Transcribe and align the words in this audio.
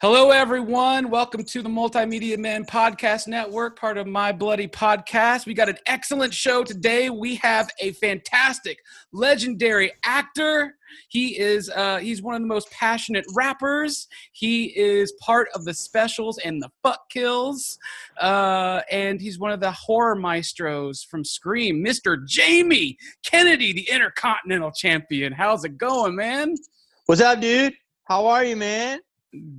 Hello, 0.00 0.30
everyone. 0.30 1.10
Welcome 1.10 1.42
to 1.42 1.60
the 1.60 1.68
Multimedia 1.68 2.38
Man 2.38 2.64
Podcast 2.64 3.26
Network, 3.26 3.76
part 3.76 3.98
of 3.98 4.06
My 4.06 4.30
Bloody 4.30 4.68
Podcast. 4.68 5.44
We 5.44 5.54
got 5.54 5.68
an 5.68 5.78
excellent 5.86 6.32
show 6.32 6.62
today. 6.62 7.10
We 7.10 7.34
have 7.34 7.68
a 7.80 7.90
fantastic, 7.94 8.78
legendary 9.10 9.90
actor. 10.04 10.76
He 11.08 11.36
is 11.36 11.68
uh, 11.70 11.98
he's 11.98 12.22
one 12.22 12.36
of 12.36 12.40
the 12.42 12.46
most 12.46 12.70
passionate 12.70 13.26
rappers. 13.34 14.06
He 14.30 14.66
is 14.66 15.14
part 15.20 15.48
of 15.52 15.64
the 15.64 15.74
specials 15.74 16.38
and 16.44 16.62
the 16.62 16.70
fuck 16.84 17.10
kills, 17.10 17.76
uh, 18.20 18.82
and 18.92 19.20
he's 19.20 19.40
one 19.40 19.50
of 19.50 19.58
the 19.58 19.72
horror 19.72 20.14
maestros 20.14 21.02
from 21.02 21.24
Scream, 21.24 21.84
Mr. 21.84 22.24
Jamie 22.24 22.96
Kennedy, 23.24 23.72
the 23.72 23.90
Intercontinental 23.90 24.70
Champion. 24.70 25.32
How's 25.32 25.64
it 25.64 25.76
going, 25.76 26.14
man? 26.14 26.54
What's 27.06 27.20
up, 27.20 27.40
dude? 27.40 27.74
How 28.04 28.28
are 28.28 28.44
you, 28.44 28.54
man? 28.54 29.00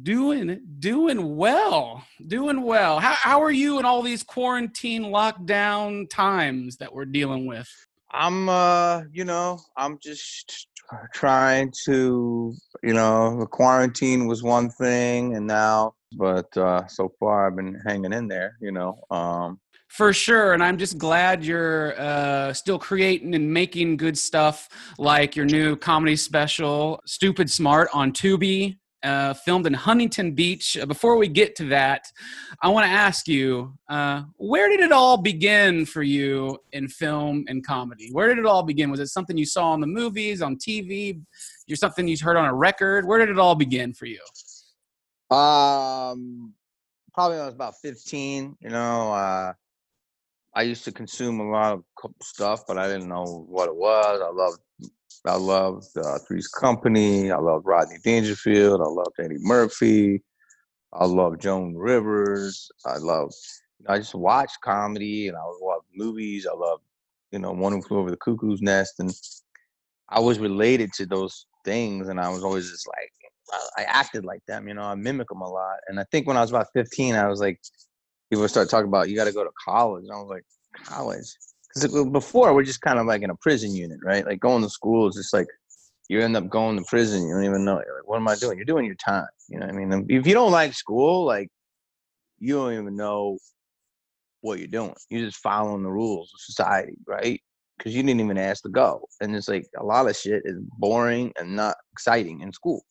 Doing 0.04 0.62
doing 0.80 1.36
well. 1.36 2.04
Doing 2.26 2.62
well. 2.62 3.00
How 3.00 3.14
how 3.14 3.42
are 3.42 3.52
you 3.52 3.80
in 3.80 3.86
all 3.86 4.02
these 4.02 4.24
quarantine 4.24 5.04
lockdown 5.04 6.10
times 6.10 6.78
that 6.78 6.94
we're 6.94 7.06
dealing 7.06 7.46
with? 7.46 7.70
I'm 8.12 8.50
uh, 8.50 9.04
you 9.12 9.26
know, 9.26 9.60
I'm 9.78 10.00
just 10.02 10.68
trying 11.14 11.72
to, 11.86 12.56
you 12.82 12.94
know, 12.94 13.40
the 13.40 13.46
quarantine 13.46 14.28
was 14.28 14.42
one 14.42 14.70
thing 14.72 15.36
and 15.36 15.46
now 15.46 15.94
but 16.14 16.56
uh 16.58 16.88
so 16.88 17.14
far 17.20 17.48
I've 17.48 17.56
been 17.56 17.80
hanging 17.86 18.14
in 18.14 18.28
there, 18.28 18.58
you 18.60 18.72
know. 18.72 19.00
Um 19.12 19.60
for 19.90 20.14
sure 20.14 20.54
and 20.54 20.64
i'm 20.64 20.78
just 20.78 20.98
glad 21.00 21.44
you're 21.44 22.00
uh, 22.00 22.54
still 22.54 22.78
creating 22.78 23.34
and 23.34 23.52
making 23.52 23.98
good 23.98 24.18
stuff 24.18 24.70
like 25.00 25.36
your 25.36 25.46
new 25.46 25.76
comedy 25.76 26.16
special 26.16 27.02
stupid 27.06 27.50
smart 27.50 27.90
on 27.92 28.12
tubi 28.12 28.78
uh, 29.04 29.34
filmed 29.34 29.66
in 29.66 29.74
Huntington 29.74 30.34
Beach. 30.34 30.78
Uh, 30.78 30.86
before 30.86 31.18
we 31.18 31.28
get 31.28 31.56
to 31.58 31.66
that, 31.66 32.06
I 32.62 32.70
want 32.70 32.86
to 32.86 32.92
ask 32.92 33.28
you 33.28 33.74
uh, 33.90 34.24
where 34.38 34.70
did 34.70 34.80
it 34.80 34.92
all 34.92 35.18
begin 35.18 35.86
for 35.86 36.04
you 36.04 36.58
in 36.74 36.88
film 36.88 37.46
and 37.48 37.66
comedy? 37.66 38.10
Where 38.12 38.28
did 38.28 38.38
it 38.38 38.46
all 38.46 38.64
begin? 38.64 38.92
Was 38.92 39.00
it 39.00 39.08
something 39.08 39.38
you 39.38 39.46
saw 39.46 39.74
in 39.74 39.82
the 39.82 39.88
movies, 39.88 40.42
on 40.42 40.58
TV? 40.58 41.22
You're 41.68 41.78
something 41.78 42.08
you 42.08 42.18
heard 42.22 42.38
on 42.38 42.46
a 42.46 42.54
record? 42.54 43.06
Where 43.06 43.20
did 43.20 43.30
it 43.30 43.40
all 43.40 43.56
begin 43.56 43.94
for 43.94 44.06
you? 44.06 44.22
Um, 45.36 46.54
probably 47.14 47.38
when 47.38 47.44
I 47.44 47.46
was 47.46 47.54
about 47.54 47.76
15. 47.82 48.58
You 48.60 48.70
know, 48.70 49.14
uh, 49.14 49.54
I 50.54 50.64
used 50.64 50.84
to 50.86 50.92
consume 50.92 51.40
a 51.40 51.50
lot 51.50 51.74
of 51.74 51.84
stuff, 52.22 52.62
but 52.68 52.78
I 52.78 52.88
didn't 52.88 53.10
know 53.10 53.46
what 53.48 53.68
it 53.68 53.76
was. 53.76 54.22
I 54.22 54.32
loved 54.32 54.60
I 55.26 55.36
loved 55.36 55.86
uh, 55.98 56.18
Three's 56.20 56.48
Company. 56.48 57.32
I 57.32 57.38
loved 57.38 57.66
Rodney 57.66 57.98
Dangerfield. 58.04 58.82
I 58.82 58.86
loved 58.86 59.20
Eddie 59.20 59.36
Murphy. 59.40 60.24
I 60.94 61.06
loved 61.06 61.42
Joan 61.42 61.76
Rivers. 61.76 62.70
I 62.86 62.98
loved, 62.98 63.36
you 63.80 63.86
know, 63.88 63.94
I 63.94 63.98
just 64.00 64.16
watched 64.16 64.62
comedy 64.62 65.28
and 65.28 65.38
I 65.38 65.42
loved 65.62 65.86
movies. 65.94 66.48
I 66.50 66.56
loved, 66.56 66.84
you 67.32 67.40
know, 67.40 67.52
One 67.52 67.74
Who 67.74 67.82
Flew 67.82 68.00
Over 68.00 68.12
the 68.12 68.18
Cuckoo's 68.18 68.62
Nest. 68.62 68.96
And 69.00 69.12
I 70.08 70.20
was 70.20 70.40
related 70.40 70.94
to 70.94 71.06
those 71.06 71.46
things. 71.66 72.08
And 72.08 72.20
I 72.20 72.30
was 72.30 72.44
always 72.44 72.70
just 72.70 72.88
like, 72.88 73.12
I 73.78 73.84
acted 73.84 74.26
like 74.26 74.46
them, 74.48 74.68
you 74.68 74.74
know, 74.74 74.84
I 74.84 74.96
mimic 74.96 75.28
them 75.30 75.42
a 75.42 75.50
lot. 75.50 75.78
And 75.88 76.00
I 76.00 76.06
think 76.12 76.28
when 76.28 76.38
I 76.38 76.42
was 76.42 76.52
about 76.52 76.68
15, 76.74 77.16
I 77.16 77.28
was 77.28 77.40
like, 77.40 77.60
people 78.30 78.48
start 78.48 78.70
talking 78.70 78.88
about, 78.88 79.10
you 79.10 79.16
got 79.16 79.26
to 79.26 79.34
go 79.34 79.44
to 79.44 79.52
college. 79.64 80.04
And 80.04 80.12
I 80.12 80.18
was 80.18 80.30
like, 80.30 80.44
college? 80.86 81.26
because 81.74 82.06
before 82.10 82.54
we're 82.54 82.64
just 82.64 82.82
kind 82.82 83.00
of 83.00 83.06
like 83.06 83.22
in 83.22 83.30
a 83.30 83.36
prison 83.36 83.74
unit, 83.74 84.00
right? 84.04 84.26
Like 84.26 84.40
going 84.40 84.64
to 84.64 84.70
school 84.70 85.08
is 85.08 85.16
just 85.16 85.34
like 85.34 85.48
you 86.08 86.20
end 86.22 86.36
up 86.36 86.50
going 86.50 86.78
to 86.78 86.84
prison. 86.84 87.28
You 87.28 87.36
don't 87.36 87.46
even 87.46 87.64
know. 87.64 87.82
You're 87.86 87.98
like, 87.98 88.08
what 88.08 88.18
am 88.18 88.28
I 88.28 88.36
doing? 88.36 88.58
You're 88.58 88.66
doing 88.66 88.86
your 88.86 88.96
time. 88.96 89.28
You 89.48 89.60
know 89.60 89.68
what 89.68 89.76
I 89.76 89.78
mean? 89.78 90.06
If 90.10 90.26
you 90.26 90.34
don't 90.34 90.52
like 90.52 90.74
school, 90.74 91.26
like 91.26 91.50
you 92.40 92.56
don't 92.56 92.74
even 92.74 92.96
know 92.96 93.38
what 94.42 94.60
you're 94.60 94.68
doing. 94.68 94.96
You're 95.10 95.26
just 95.26 95.38
following 95.38 95.84
the 95.84 95.92
rules 95.92 96.32
of 96.34 96.40
society, 96.42 96.98
right? 97.08 97.40
Because 97.78 97.96
you 97.96 98.04
didn't 98.04 98.22
even 98.22 98.38
ask 98.38 98.64
to 98.64 98.70
go. 98.70 99.06
And 99.22 99.36
it's 99.36 99.48
like 99.48 99.68
a 99.78 99.84
lot 99.84 100.10
of 100.10 100.16
shit 100.16 100.42
is 100.46 100.58
boring 100.78 101.32
and 101.40 101.56
not 101.56 101.76
exciting 101.94 102.42
in 102.42 102.52
school. 102.52 102.82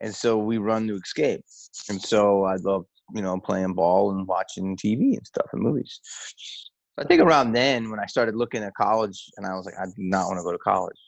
And 0.00 0.14
so 0.14 0.38
we 0.38 0.58
run 0.58 0.86
to 0.88 0.96
escape. 0.96 1.44
And 1.90 2.00
so 2.00 2.44
I 2.44 2.56
love, 2.56 2.86
you 3.14 3.22
know, 3.22 3.38
playing 3.40 3.74
ball 3.74 4.10
and 4.10 4.26
watching 4.26 4.76
TV 4.76 5.16
and 5.16 5.26
stuff 5.26 5.46
and 5.52 5.62
movies. 5.62 6.00
I 6.98 7.04
think 7.04 7.22
around 7.22 7.52
then 7.52 7.90
when 7.90 7.98
I 7.98 8.06
started 8.06 8.36
looking 8.36 8.62
at 8.62 8.74
college 8.74 9.30
and 9.36 9.46
I 9.46 9.54
was 9.54 9.64
like, 9.64 9.74
I 9.80 9.86
do 9.86 9.92
not 9.96 10.26
want 10.26 10.38
to 10.38 10.42
go 10.42 10.52
to 10.52 10.58
college. 10.58 10.98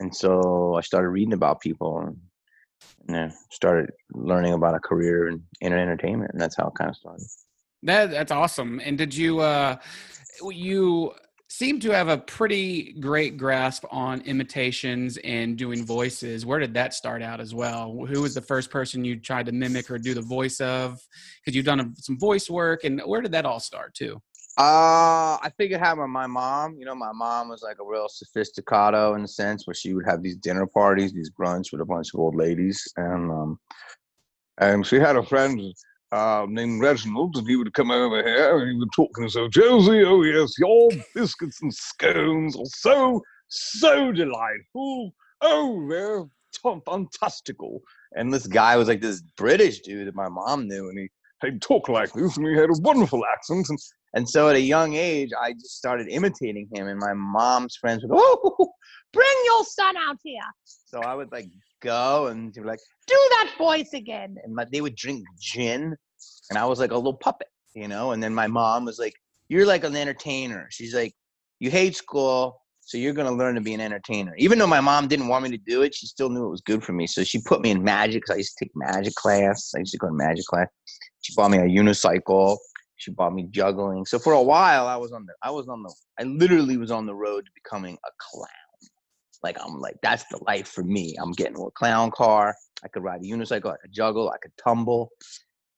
And 0.00 0.14
so 0.14 0.74
I 0.74 0.80
started 0.80 1.08
reading 1.08 1.34
about 1.34 1.60
people 1.60 2.00
and, 2.00 2.16
then 3.06 3.32
started 3.50 3.90
learning 4.12 4.54
about 4.54 4.74
a 4.74 4.80
career 4.80 5.28
in, 5.28 5.42
in 5.60 5.72
entertainment. 5.72 6.30
And 6.32 6.40
that's 6.40 6.56
how 6.56 6.66
it 6.66 6.74
kind 6.76 6.90
of 6.90 6.96
started. 6.96 7.26
That 7.82 8.10
that's 8.10 8.32
awesome. 8.32 8.80
And 8.84 8.96
did 8.96 9.14
you 9.14 9.40
uh 9.40 9.76
you 10.50 11.12
seem 11.52 11.78
to 11.78 11.90
have 11.90 12.08
a 12.08 12.16
pretty 12.16 12.94
great 12.94 13.36
grasp 13.36 13.84
on 13.90 14.22
imitations 14.22 15.18
and 15.18 15.58
doing 15.58 15.84
voices. 15.84 16.46
Where 16.46 16.58
did 16.58 16.72
that 16.74 16.94
start 16.94 17.22
out 17.22 17.40
as 17.40 17.54
well? 17.54 18.06
Who 18.06 18.22
was 18.22 18.34
the 18.34 18.40
first 18.40 18.70
person 18.70 19.04
you 19.04 19.20
tried 19.20 19.46
to 19.46 19.52
mimic 19.52 19.90
or 19.90 19.98
do 19.98 20.14
the 20.14 20.22
voice 20.22 20.62
of? 20.62 20.98
Because 21.40 21.54
you've 21.54 21.66
done 21.66 21.94
some 21.96 22.18
voice 22.18 22.48
work, 22.48 22.84
and 22.84 23.02
where 23.04 23.20
did 23.20 23.32
that 23.32 23.44
all 23.44 23.60
start 23.60 23.94
too? 23.94 24.14
Uh, 24.58 25.36
I 25.42 25.50
think 25.58 25.72
it 25.72 25.78
happened 25.78 26.02
with 26.02 26.10
my 26.10 26.26
mom. 26.26 26.76
You 26.78 26.86
know, 26.86 26.94
my 26.94 27.12
mom 27.12 27.50
was 27.50 27.62
like 27.62 27.76
a 27.80 27.84
real 27.84 28.08
sophisticato 28.08 29.14
in 29.14 29.22
a 29.22 29.28
sense, 29.28 29.66
where 29.66 29.74
she 29.74 29.92
would 29.92 30.06
have 30.06 30.22
these 30.22 30.36
dinner 30.36 30.66
parties, 30.66 31.12
these 31.12 31.30
brunch 31.30 31.70
with 31.70 31.82
a 31.82 31.86
bunch 31.86 32.14
of 32.14 32.20
old 32.20 32.34
ladies, 32.34 32.90
and 32.96 33.30
um, 33.30 33.58
and 34.58 34.86
she 34.86 34.96
had 34.96 35.16
a 35.16 35.22
friend 35.22 35.60
uh, 36.12 36.46
named 36.48 36.80
Reginald, 36.80 37.36
and 37.36 37.48
he 37.48 37.56
would 37.56 37.72
come 37.74 37.90
over 37.90 38.22
here 38.22 38.58
and 38.58 38.70
he 38.70 38.78
would 38.78 38.92
talk 38.94 39.10
and 39.16 39.30
say, 39.30 39.48
Josie, 39.48 40.04
oh 40.04 40.22
yes, 40.22 40.58
your 40.58 40.90
biscuits 41.14 41.60
and 41.62 41.72
scones 41.74 42.56
are 42.56 42.66
so 42.66 43.22
so 43.48 44.12
delightful. 44.12 45.12
Oh, 45.40 45.86
they're 45.88 46.24
fantastical. 46.84 47.80
And 48.14 48.32
this 48.32 48.46
guy 48.46 48.76
was 48.76 48.88
like 48.88 49.00
this 49.00 49.22
British 49.36 49.80
dude 49.80 50.06
that 50.06 50.14
my 50.14 50.28
mom 50.28 50.68
knew, 50.68 50.88
and 50.88 50.98
he 50.98 51.08
he'd 51.42 51.62
talk 51.62 51.88
like 51.88 52.12
this, 52.12 52.36
and 52.36 52.46
he 52.46 52.54
had 52.54 52.70
a 52.70 52.80
wonderful 52.80 53.22
accent, 53.32 53.68
and 53.68 53.78
and 54.14 54.28
so 54.28 54.48
at 54.50 54.56
a 54.56 54.60
young 54.60 54.94
age, 54.94 55.30
I 55.40 55.52
just 55.52 55.78
started 55.78 56.08
imitating 56.08 56.68
him, 56.74 56.86
and 56.88 56.98
my 56.98 57.14
mom's 57.14 57.76
friends 57.76 58.02
would, 58.02 58.12
oh, 58.14 58.72
bring 59.12 59.36
your 59.46 59.64
son 59.64 59.96
out 59.96 60.18
here. 60.22 60.42
So 60.64 61.00
I 61.00 61.14
would 61.14 61.32
like 61.32 61.46
go 61.82 62.28
and 62.28 62.52
be 62.52 62.60
like, 62.60 62.78
do 63.06 63.14
that 63.14 63.52
voice 63.58 63.92
again. 63.92 64.36
And 64.42 64.54
my, 64.54 64.64
they 64.70 64.80
would 64.80 64.96
drink 64.96 65.24
gin, 65.38 65.96
and 66.50 66.58
I 66.58 66.64
was 66.64 66.78
like 66.78 66.90
a 66.90 66.96
little 66.96 67.14
puppet, 67.14 67.48
you 67.74 67.88
know. 67.88 68.12
And 68.12 68.22
then 68.22 68.34
my 68.34 68.46
mom 68.46 68.84
was 68.84 68.98
like, 68.98 69.14
you're 69.48 69.66
like 69.66 69.84
an 69.84 69.96
entertainer. 69.96 70.68
She's 70.70 70.94
like, 70.94 71.14
you 71.60 71.70
hate 71.70 71.96
school, 71.96 72.60
so 72.80 72.98
you're 72.98 73.12
gonna 73.12 73.32
learn 73.32 73.54
to 73.56 73.60
be 73.60 73.74
an 73.74 73.80
entertainer. 73.80 74.34
Even 74.38 74.58
though 74.58 74.66
my 74.66 74.80
mom 74.80 75.08
didn't 75.08 75.28
want 75.28 75.44
me 75.44 75.50
to 75.50 75.58
do 75.58 75.82
it, 75.82 75.94
she 75.94 76.06
still 76.06 76.30
knew 76.30 76.46
it 76.46 76.50
was 76.50 76.62
good 76.62 76.82
for 76.82 76.92
me. 76.92 77.06
So 77.06 77.24
she 77.24 77.40
put 77.42 77.60
me 77.60 77.70
in 77.70 77.82
magic 77.82 78.22
because 78.22 78.34
I 78.34 78.38
used 78.38 78.56
to 78.58 78.64
take 78.64 78.72
magic 78.74 79.14
class. 79.14 79.72
I 79.76 79.80
used 79.80 79.92
to 79.92 79.98
go 79.98 80.08
to 80.08 80.14
magic 80.14 80.44
class. 80.46 80.68
She 81.20 81.34
bought 81.34 81.50
me 81.50 81.58
a 81.58 81.62
unicycle 81.62 82.58
she 83.02 83.10
bought 83.10 83.34
me 83.34 83.48
juggling. 83.50 84.06
So 84.06 84.18
for 84.18 84.32
a 84.32 84.42
while, 84.42 84.86
I 84.86 84.96
was 84.96 85.12
on 85.12 85.26
the, 85.26 85.32
I 85.42 85.50
was 85.50 85.68
on 85.68 85.82
the, 85.82 85.92
I 86.20 86.22
literally 86.22 86.76
was 86.76 86.92
on 86.92 87.04
the 87.04 87.14
road 87.14 87.44
to 87.44 87.50
becoming 87.52 87.94
a 87.94 88.10
clown. 88.18 88.48
Like 89.42 89.58
I'm 89.62 89.80
like, 89.80 89.96
that's 90.02 90.24
the 90.24 90.38
life 90.46 90.68
for 90.68 90.84
me. 90.84 91.16
I'm 91.20 91.32
getting 91.32 91.56
a 91.56 91.70
clown 91.70 92.10
car. 92.10 92.54
I 92.84 92.88
could 92.88 93.02
ride 93.02 93.20
a 93.20 93.24
unicycle. 93.24 93.72
I 93.72 93.76
could 93.76 93.92
juggle. 93.92 94.30
I 94.30 94.38
could 94.38 94.52
tumble. 94.56 95.10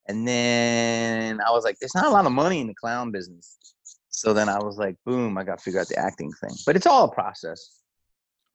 And 0.06 0.28
then 0.28 1.40
I 1.40 1.50
was 1.50 1.64
like, 1.64 1.78
there's 1.80 1.94
not 1.94 2.06
a 2.06 2.10
lot 2.10 2.26
of 2.26 2.32
money 2.32 2.60
in 2.60 2.66
the 2.66 2.74
clown 2.74 3.10
business. 3.10 3.56
So 4.10 4.32
then 4.32 4.48
I 4.48 4.58
was 4.58 4.76
like, 4.76 4.96
boom, 5.04 5.36
I 5.38 5.44
got 5.44 5.58
to 5.58 5.64
figure 5.64 5.80
out 5.80 5.88
the 5.88 5.98
acting 5.98 6.30
thing. 6.40 6.54
But 6.66 6.76
it's 6.76 6.86
all 6.86 7.04
a 7.04 7.14
process. 7.14 7.80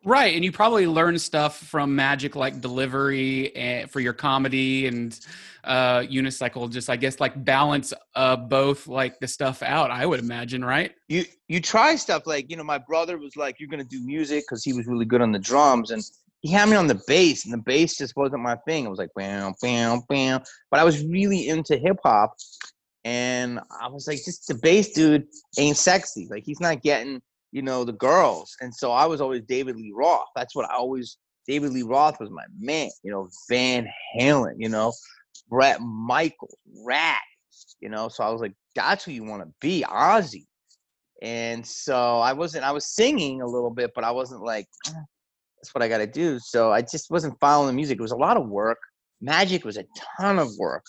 Right, 0.05 0.33
and 0.33 0.45
you 0.45 0.51
probably 0.53 0.87
learn 0.87 1.19
stuff 1.19 1.57
from 1.57 1.93
magic 1.93 2.37
like 2.37 2.61
delivery 2.61 3.53
and, 3.53 3.83
eh, 3.83 3.85
for 3.85 3.99
your 3.99 4.13
comedy 4.13 4.87
and 4.87 5.19
uh, 5.65 5.99
unicycle. 5.99 6.69
Just 6.71 6.89
I 6.89 6.95
guess 6.95 7.19
like 7.19 7.43
balance 7.43 7.93
uh, 8.15 8.37
both 8.37 8.87
like 8.87 9.19
the 9.19 9.27
stuff 9.27 9.61
out. 9.61 9.91
I 9.91 10.05
would 10.05 10.21
imagine, 10.21 10.63
right? 10.63 10.93
You 11.09 11.25
you 11.49 11.59
try 11.59 11.95
stuff 11.95 12.25
like 12.25 12.49
you 12.49 12.55
know 12.55 12.63
my 12.63 12.77
brother 12.77 13.17
was 13.17 13.35
like 13.35 13.59
you're 13.59 13.67
gonna 13.67 13.83
do 13.83 13.99
music 13.99 14.45
because 14.47 14.63
he 14.63 14.71
was 14.71 14.87
really 14.87 15.03
good 15.03 15.21
on 15.21 15.33
the 15.33 15.39
drums 15.39 15.91
and 15.91 16.01
he 16.41 16.49
had 16.49 16.69
me 16.69 16.77
on 16.77 16.87
the 16.87 17.01
bass 17.05 17.43
and 17.43 17.53
the 17.53 17.57
bass 17.57 17.97
just 17.97 18.15
wasn't 18.15 18.41
my 18.41 18.55
thing. 18.65 18.85
It 18.85 18.89
was 18.89 18.99
like 18.99 19.13
bam 19.17 19.53
bam 19.61 20.01
bam, 20.07 20.41
but 20.71 20.79
I 20.79 20.85
was 20.85 21.03
really 21.03 21.49
into 21.49 21.77
hip 21.77 21.97
hop 22.03 22.35
and 23.03 23.59
I 23.81 23.89
was 23.89 24.07
like 24.07 24.19
just 24.23 24.47
the 24.47 24.55
bass 24.55 24.93
dude 24.93 25.27
ain't 25.57 25.75
sexy. 25.75 26.27
Like 26.29 26.43
he's 26.45 26.61
not 26.61 26.81
getting 26.83 27.21
you 27.51 27.61
know, 27.61 27.83
the 27.83 27.93
girls. 27.93 28.55
And 28.61 28.73
so 28.73 28.91
I 28.91 29.05
was 29.05 29.21
always 29.21 29.41
David 29.43 29.75
Lee 29.75 29.93
Roth. 29.95 30.27
That's 30.35 30.55
what 30.55 30.69
I 30.69 30.75
always, 30.75 31.17
David 31.47 31.71
Lee 31.71 31.83
Roth 31.83 32.19
was 32.19 32.29
my 32.29 32.43
man, 32.59 32.89
you 33.03 33.11
know, 33.11 33.29
Van 33.49 33.87
Halen, 34.17 34.55
you 34.57 34.69
know, 34.69 34.93
Bret 35.49 35.81
Michaels, 35.81 36.55
Ratt, 36.85 37.21
you 37.79 37.89
know. 37.89 38.07
So 38.09 38.23
I 38.23 38.29
was 38.29 38.41
like, 38.41 38.53
that's 38.75 39.03
who 39.03 39.11
you 39.11 39.23
want 39.23 39.43
to 39.43 39.49
be, 39.59 39.83
Ozzy. 39.87 40.45
And 41.21 41.65
so 41.65 42.19
I 42.19 42.33
wasn't, 42.33 42.63
I 42.63 42.71
was 42.71 42.85
singing 42.85 43.41
a 43.41 43.47
little 43.47 43.71
bit, 43.71 43.91
but 43.93 44.03
I 44.03 44.11
wasn't 44.11 44.41
like, 44.41 44.67
ah, 44.87 45.03
that's 45.57 45.73
what 45.75 45.81
I 45.81 45.89
got 45.89 45.97
to 45.97 46.07
do. 46.07 46.39
So 46.39 46.71
I 46.71 46.81
just 46.81 47.09
wasn't 47.09 47.39
following 47.41 47.67
the 47.67 47.73
music. 47.73 47.97
It 47.99 48.01
was 48.01 48.11
a 48.11 48.17
lot 48.17 48.37
of 48.37 48.47
work. 48.47 48.77
Magic 49.19 49.65
was 49.65 49.75
a 49.75 49.83
ton 50.17 50.39
of 50.39 50.49
work, 50.57 50.85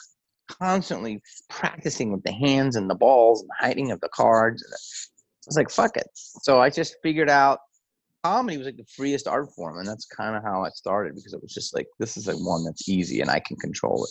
constantly 0.48 1.20
practicing 1.48 2.12
with 2.12 2.22
the 2.22 2.32
hands 2.32 2.76
and 2.76 2.88
the 2.88 2.94
balls 2.94 3.40
and 3.40 3.48
the 3.48 3.66
hiding 3.66 3.90
of 3.90 4.00
the 4.00 4.08
cards. 4.10 4.62
I 4.72 4.76
was 5.50 5.56
like, 5.56 5.70
fuck 5.70 5.96
it. 5.96 6.08
So 6.14 6.60
I 6.60 6.70
just 6.70 6.96
figured 7.02 7.28
out 7.28 7.58
comedy 8.22 8.56
was 8.56 8.66
like 8.66 8.76
the 8.76 8.84
freest 8.96 9.26
art 9.26 9.52
form, 9.54 9.78
and 9.78 9.86
that's 9.86 10.06
kind 10.06 10.36
of 10.36 10.42
how 10.42 10.64
I 10.64 10.70
started 10.70 11.14
because 11.14 11.32
it 11.32 11.42
was 11.42 11.52
just 11.52 11.74
like 11.74 11.86
this 11.98 12.16
is 12.16 12.26
like 12.26 12.36
one 12.36 12.64
that's 12.64 12.88
easy 12.88 13.20
and 13.20 13.30
I 13.30 13.40
can 13.40 13.56
control 13.56 14.04
it. 14.04 14.10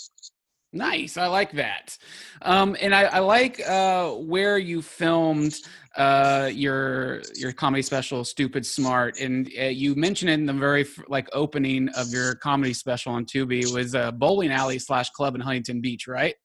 Nice, 0.71 1.17
I 1.17 1.25
like 1.25 1.51
that, 1.53 1.97
um, 2.43 2.77
and 2.79 2.93
I, 2.93 3.03
I 3.05 3.19
like 3.19 3.59
uh, 3.67 4.11
where 4.11 4.59
you 4.59 4.83
filmed 4.83 5.55
uh, 5.95 6.51
your 6.53 7.23
your 7.35 7.51
comedy 7.53 7.81
special, 7.81 8.23
"Stupid 8.23 8.63
Smart," 8.65 9.19
and 9.19 9.49
uh, 9.59 9.63
you 9.63 9.95
mentioned 9.95 10.29
in 10.29 10.45
the 10.45 10.53
very 10.53 10.85
like 11.07 11.27
opening 11.33 11.89
of 11.89 12.09
your 12.09 12.35
comedy 12.35 12.73
special 12.73 13.13
on 13.13 13.25
Tubi 13.25 13.73
was 13.73 13.95
a 13.95 14.11
bowling 14.11 14.51
alley 14.51 14.77
slash 14.77 15.09
club 15.09 15.33
in 15.33 15.41
Huntington 15.41 15.81
Beach, 15.81 16.07
right? 16.07 16.35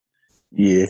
Yeah, 0.51 0.87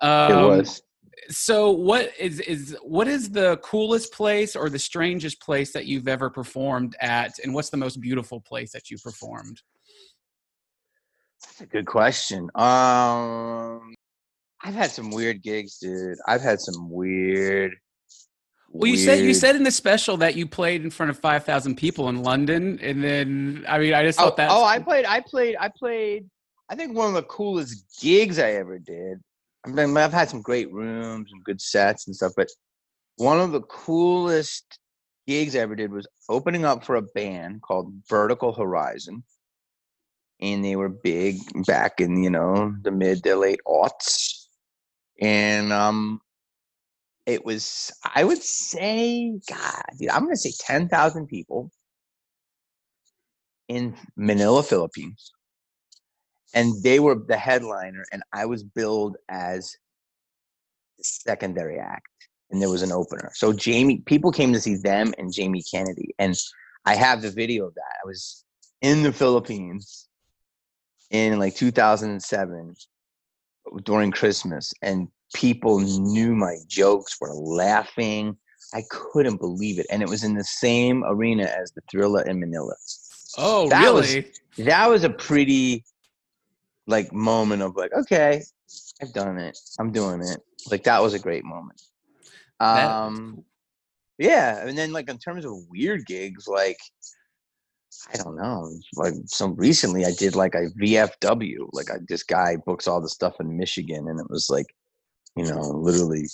um, 0.00 0.32
it 0.32 0.58
was 0.58 0.82
so 1.28 1.70
what 1.70 2.10
is 2.18 2.40
is 2.40 2.76
what 2.82 3.08
is 3.08 3.30
the 3.30 3.56
coolest 3.58 4.12
place 4.12 4.56
or 4.56 4.68
the 4.68 4.78
strangest 4.78 5.40
place 5.40 5.72
that 5.72 5.86
you've 5.86 6.08
ever 6.08 6.30
performed 6.30 6.96
at 7.00 7.32
and 7.42 7.54
what's 7.54 7.70
the 7.70 7.76
most 7.76 8.00
beautiful 8.00 8.40
place 8.40 8.72
that 8.72 8.90
you 8.90 8.96
performed 8.98 9.60
that's 11.44 11.60
a 11.60 11.66
good 11.66 11.86
question 11.86 12.48
um 12.54 13.94
i've 14.62 14.74
had 14.74 14.90
some 14.90 15.10
weird 15.10 15.42
gigs 15.42 15.78
dude 15.78 16.16
i've 16.26 16.42
had 16.42 16.60
some 16.60 16.90
weird 16.90 17.72
well, 18.74 18.90
you 18.90 18.96
said 18.96 19.18
you 19.18 19.34
said 19.34 19.54
in 19.54 19.64
the 19.64 19.70
special 19.70 20.16
that 20.18 20.34
you 20.34 20.46
played 20.46 20.82
in 20.82 20.90
front 20.90 21.10
of 21.10 21.18
five 21.18 21.44
thousand 21.44 21.74
people 21.76 22.08
in 22.08 22.22
London, 22.22 22.78
and 22.80 23.04
then 23.04 23.66
I 23.68 23.78
mean, 23.78 23.92
I 23.92 24.02
just 24.02 24.18
thought 24.18 24.32
oh, 24.32 24.36
that. 24.36 24.50
Oh, 24.50 24.64
I 24.64 24.78
played, 24.78 25.04
I 25.04 25.20
played, 25.20 25.56
I 25.60 25.68
played. 25.68 26.24
I 26.70 26.74
think 26.74 26.96
one 26.96 27.08
of 27.08 27.12
the 27.12 27.22
coolest 27.24 28.00
gigs 28.00 28.38
I 28.38 28.52
ever 28.52 28.78
did 28.78 29.20
I 29.64 29.70
mean, 29.70 29.96
I've 29.96 30.12
had 30.12 30.28
some 30.28 30.42
great 30.42 30.72
rooms 30.72 31.30
and 31.32 31.44
good 31.44 31.60
sets 31.60 32.06
and 32.06 32.16
stuff, 32.16 32.32
but 32.36 32.48
one 33.16 33.40
of 33.40 33.52
the 33.52 33.62
coolest 33.62 34.78
gigs 35.26 35.54
I 35.54 35.60
ever 35.60 35.76
did 35.76 35.92
was 35.92 36.06
opening 36.28 36.64
up 36.64 36.84
for 36.84 36.96
a 36.96 37.02
band 37.02 37.62
called 37.62 37.92
Vertical 38.08 38.52
Horizon. 38.52 39.22
And 40.40 40.64
they 40.64 40.74
were 40.74 40.88
big 40.88 41.36
back 41.66 42.00
in, 42.00 42.22
you 42.22 42.30
know, 42.30 42.74
the 42.82 42.90
mid 42.90 43.22
to 43.22 43.36
late 43.36 43.60
aughts. 43.66 44.46
And 45.20 45.72
um 45.72 46.20
it 47.26 47.44
was 47.44 47.92
I 48.14 48.24
would 48.24 48.42
say, 48.42 49.38
God, 49.48 49.84
dude, 49.98 50.08
I'm 50.10 50.24
gonna 50.24 50.36
say 50.36 50.52
ten 50.58 50.88
thousand 50.88 51.28
people 51.28 51.70
in 53.68 53.94
Manila, 54.16 54.64
Philippines 54.64 55.30
and 56.54 56.82
they 56.82 56.98
were 56.98 57.16
the 57.26 57.36
headliner 57.36 58.04
and 58.12 58.22
i 58.32 58.44
was 58.44 58.62
billed 58.62 59.16
as 59.28 59.76
the 60.98 61.04
secondary 61.04 61.78
act 61.78 62.06
and 62.50 62.60
there 62.60 62.68
was 62.68 62.82
an 62.82 62.92
opener. 62.92 63.30
So 63.34 63.52
jamie 63.52 64.02
people 64.06 64.30
came 64.30 64.52
to 64.52 64.60
see 64.60 64.76
them 64.76 65.14
and 65.18 65.32
jamie 65.32 65.62
kennedy 65.62 66.14
and 66.18 66.36
i 66.84 66.94
have 66.94 67.22
the 67.22 67.30
video 67.30 67.66
of 67.66 67.74
that. 67.74 67.96
I 68.04 68.06
was 68.06 68.44
in 68.82 69.02
the 69.02 69.12
philippines 69.12 70.08
in 71.10 71.38
like 71.38 71.54
2007 71.54 72.74
during 73.84 74.10
christmas 74.10 74.72
and 74.82 75.08
people 75.34 75.80
knew 75.80 76.34
my 76.34 76.56
jokes 76.68 77.16
were 77.20 77.32
laughing. 77.32 78.36
I 78.74 78.82
couldn't 78.90 79.38
believe 79.38 79.78
it 79.78 79.86
and 79.90 80.02
it 80.02 80.08
was 80.08 80.24
in 80.24 80.34
the 80.34 80.44
same 80.44 81.04
arena 81.04 81.44
as 81.44 81.72
the 81.72 81.82
thriller 81.90 82.22
in 82.22 82.38
manila. 82.38 82.74
Oh 83.38 83.68
that 83.70 83.84
really? 83.84 84.26
was, 84.56 84.66
that 84.66 84.90
was 84.90 85.04
a 85.04 85.10
pretty 85.10 85.84
like 86.86 87.12
moment 87.12 87.62
of 87.62 87.76
like, 87.76 87.92
okay, 87.92 88.42
I've 89.00 89.12
done 89.12 89.38
it. 89.38 89.58
I'm 89.78 89.92
doing 89.92 90.22
it. 90.22 90.38
Like 90.70 90.84
that 90.84 91.02
was 91.02 91.14
a 91.14 91.18
great 91.18 91.44
moment. 91.44 91.80
Um 92.60 93.44
yeah, 94.18 94.66
and 94.66 94.76
then 94.76 94.92
like 94.92 95.08
in 95.08 95.18
terms 95.18 95.44
of 95.44 95.52
weird 95.68 96.06
gigs, 96.06 96.46
like 96.46 96.78
I 98.12 98.16
don't 98.16 98.36
know. 98.36 98.70
Like 98.94 99.14
so 99.26 99.48
recently 99.48 100.04
I 100.04 100.12
did 100.12 100.34
like 100.34 100.54
a 100.54 100.68
VFW. 100.80 101.68
Like 101.72 101.90
I, 101.90 101.96
this 102.08 102.22
guy 102.22 102.56
books 102.56 102.86
all 102.86 103.00
the 103.00 103.08
stuff 103.08 103.40
in 103.40 103.56
Michigan 103.56 104.08
and 104.08 104.20
it 104.20 104.30
was 104.30 104.48
like, 104.50 104.66
you 105.36 105.44
know, 105.44 105.60
literally 105.60 106.26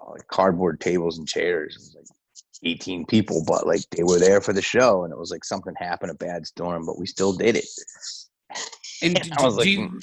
uh, 0.00 0.10
like 0.10 0.26
cardboard 0.28 0.80
tables 0.80 1.18
and 1.18 1.28
chairs. 1.28 1.74
It 1.76 1.80
was 1.80 1.94
like 1.96 2.06
18 2.64 3.06
people, 3.06 3.42
but 3.46 3.66
like 3.66 3.82
they 3.90 4.02
were 4.02 4.18
there 4.18 4.40
for 4.40 4.52
the 4.52 4.62
show 4.62 5.04
and 5.04 5.12
it 5.12 5.18
was 5.18 5.30
like 5.30 5.44
something 5.44 5.74
happened, 5.76 6.10
a 6.10 6.14
bad 6.14 6.46
storm, 6.46 6.86
but 6.86 6.98
we 6.98 7.06
still 7.06 7.32
did 7.32 7.56
it. 7.56 7.66
And 9.02 9.14
do, 9.22 9.30
do, 9.30 9.48
like, 9.48 9.66
you, 9.66 10.00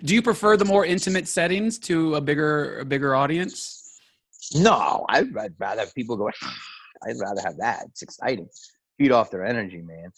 do 0.04 0.14
you 0.14 0.22
prefer 0.22 0.56
the 0.56 0.64
more 0.64 0.84
intimate 0.84 1.28
settings 1.28 1.78
to 1.80 2.16
a 2.16 2.20
bigger 2.20 2.80
a 2.80 2.84
bigger 2.84 3.14
audience? 3.14 3.98
No, 4.54 5.04
I'd, 5.08 5.36
I'd 5.36 5.54
rather 5.58 5.80
have 5.80 5.94
people 5.94 6.16
go. 6.16 6.30
I'd 7.06 7.16
rather 7.20 7.40
have 7.42 7.56
that. 7.58 7.84
It's 7.86 8.02
exciting. 8.02 8.48
Feed 8.98 9.12
off 9.12 9.30
their 9.30 9.44
energy, 9.44 9.80
man. 9.80 10.10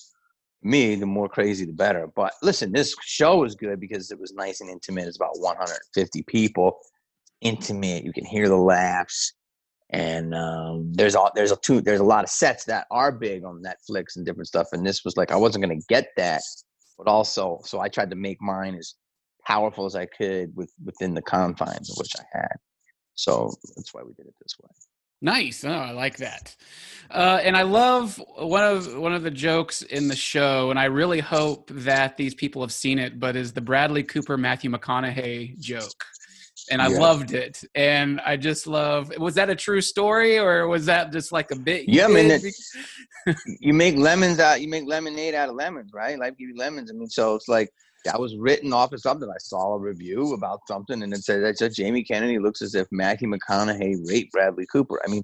Me, 0.65 0.95
the 0.95 1.07
more 1.07 1.29
crazy, 1.29 1.65
the 1.65 1.73
better. 1.73 2.09
But 2.15 2.33
listen, 2.43 2.73
this 2.73 2.95
show 3.03 3.39
was 3.39 3.55
good 3.55 3.81
because 3.81 4.11
it 4.11 4.19
was 4.19 4.33
nice 4.33 4.61
and 4.61 4.71
intimate. 4.71 5.07
It's 5.07 5.17
about 5.17 5.39
150 5.39 6.23
people. 6.23 6.79
Intimate. 7.41 8.05
You 8.05 8.13
can 8.13 8.25
hear 8.25 8.49
the 8.49 8.57
laughs 8.57 9.33
and 9.93 10.35
um, 10.35 10.91
there's 10.95 11.15
a 11.15 11.31
there's 11.35 11.53
a 11.53 11.57
two 11.57 11.81
there's 11.83 12.01
a 12.01 12.05
lot 12.05 12.25
of 12.25 12.31
sets 12.31 12.65
that 12.65 12.87
are 12.91 13.13
big 13.13 13.45
on 13.45 13.63
Netflix 13.63 14.17
and 14.17 14.25
different 14.25 14.49
stuff. 14.49 14.69
And 14.73 14.87
this 14.87 15.05
was 15.05 15.17
like 15.17 15.31
I 15.31 15.37
wasn't 15.37 15.63
gonna 15.63 15.81
get 15.89 16.09
that 16.17 16.41
but 17.03 17.11
also 17.11 17.61
so 17.65 17.81
I 17.81 17.89
tried 17.89 18.11
to 18.11 18.17
make 18.17 18.41
mine 18.41 18.75
as 18.75 18.95
powerful 19.47 19.87
as 19.87 19.97
I 19.97 20.07
could 20.07 20.55
with 20.55 20.73
within 20.85 21.15
the 21.15 21.23
confines 21.23 21.91
of 21.91 21.97
which 21.99 22.13
I 22.19 22.39
had. 22.39 22.57
So 23.15 23.53
that's 23.77 23.93
why 23.93 24.03
we 24.03 24.13
did 24.15 24.27
it 24.27 24.35
this 24.41 24.55
way. 24.63 24.69
Nice. 25.25 25.65
Oh, 25.65 25.71
I 25.71 25.93
like 25.93 26.17
that. 26.17 26.57
Uh, 27.09 27.39
and 27.43 27.57
I 27.57 27.63
love 27.63 28.21
one 28.37 28.65
of 28.65 28.97
one 28.97 29.15
of 29.15 29.23
the 29.23 29.31
jokes 29.31 29.83
in 29.83 30.09
the 30.09 30.17
show, 30.17 30.71
and 30.71 30.79
I 30.79 30.87
really 30.87 31.21
hope 31.21 31.71
that 31.73 32.17
these 32.17 32.35
people 32.35 32.63
have 32.63 32.73
seen 32.73 32.99
it. 32.99 33.21
But 33.21 33.37
is 33.37 33.53
the 33.53 33.61
Bradley 33.61 34.03
Cooper 34.03 34.37
Matthew 34.37 34.71
McConaughey 34.71 35.59
joke? 35.61 36.05
And 36.71 36.81
I 36.81 36.89
yeah. 36.89 36.99
loved 36.99 37.33
it. 37.33 37.63
And 37.75 38.21
I 38.21 38.37
just 38.37 38.67
love. 38.67 39.13
Was 39.19 39.35
that 39.35 39.51
a 39.51 39.57
true 39.57 39.81
story, 39.81 40.39
or 40.39 40.69
was 40.69 40.87
that 40.87 41.13
just 41.13 41.33
like 41.33 41.51
a 41.51 41.57
bit? 41.57 41.89
Yeah, 41.89 42.07
I 42.07 42.09
mean, 42.09 42.31
it, 42.31 42.45
you 43.61 43.73
make 43.73 43.97
lemons 43.97 44.39
out. 44.39 44.61
You 44.61 44.69
make 44.69 44.87
lemonade 44.87 45.35
out 45.35 45.49
of 45.49 45.55
lemons, 45.55 45.93
right? 45.93 46.19
Life 46.19 46.37
give 46.39 46.49
you 46.49 46.57
lemons. 46.57 46.91
I 46.91 46.95
mean, 46.95 47.09
so 47.09 47.35
it's 47.35 47.49
like 47.49 47.71
that 48.05 48.21
was 48.21 48.37
written 48.37 48.73
off 48.73 48.93
of 48.93 49.01
something. 49.01 49.29
I 49.29 49.39
saw 49.39 49.75
a 49.75 49.79
review 49.79 50.35
about 50.35 50.61
something, 50.67 51.03
and 51.03 51.13
it 51.13 51.25
said 51.25 51.43
that 51.43 51.59
said 51.59 51.75
Jamie 51.75 52.05
Kennedy 52.05 52.39
looks 52.39 52.63
as 52.63 52.75
if 52.75 52.87
Matthew 52.91 53.29
McConaughey 53.29 54.09
raped 54.09 54.33
Bradley 54.33 54.67
Cooper. 54.71 55.01
I 55.05 55.11
mean, 55.11 55.23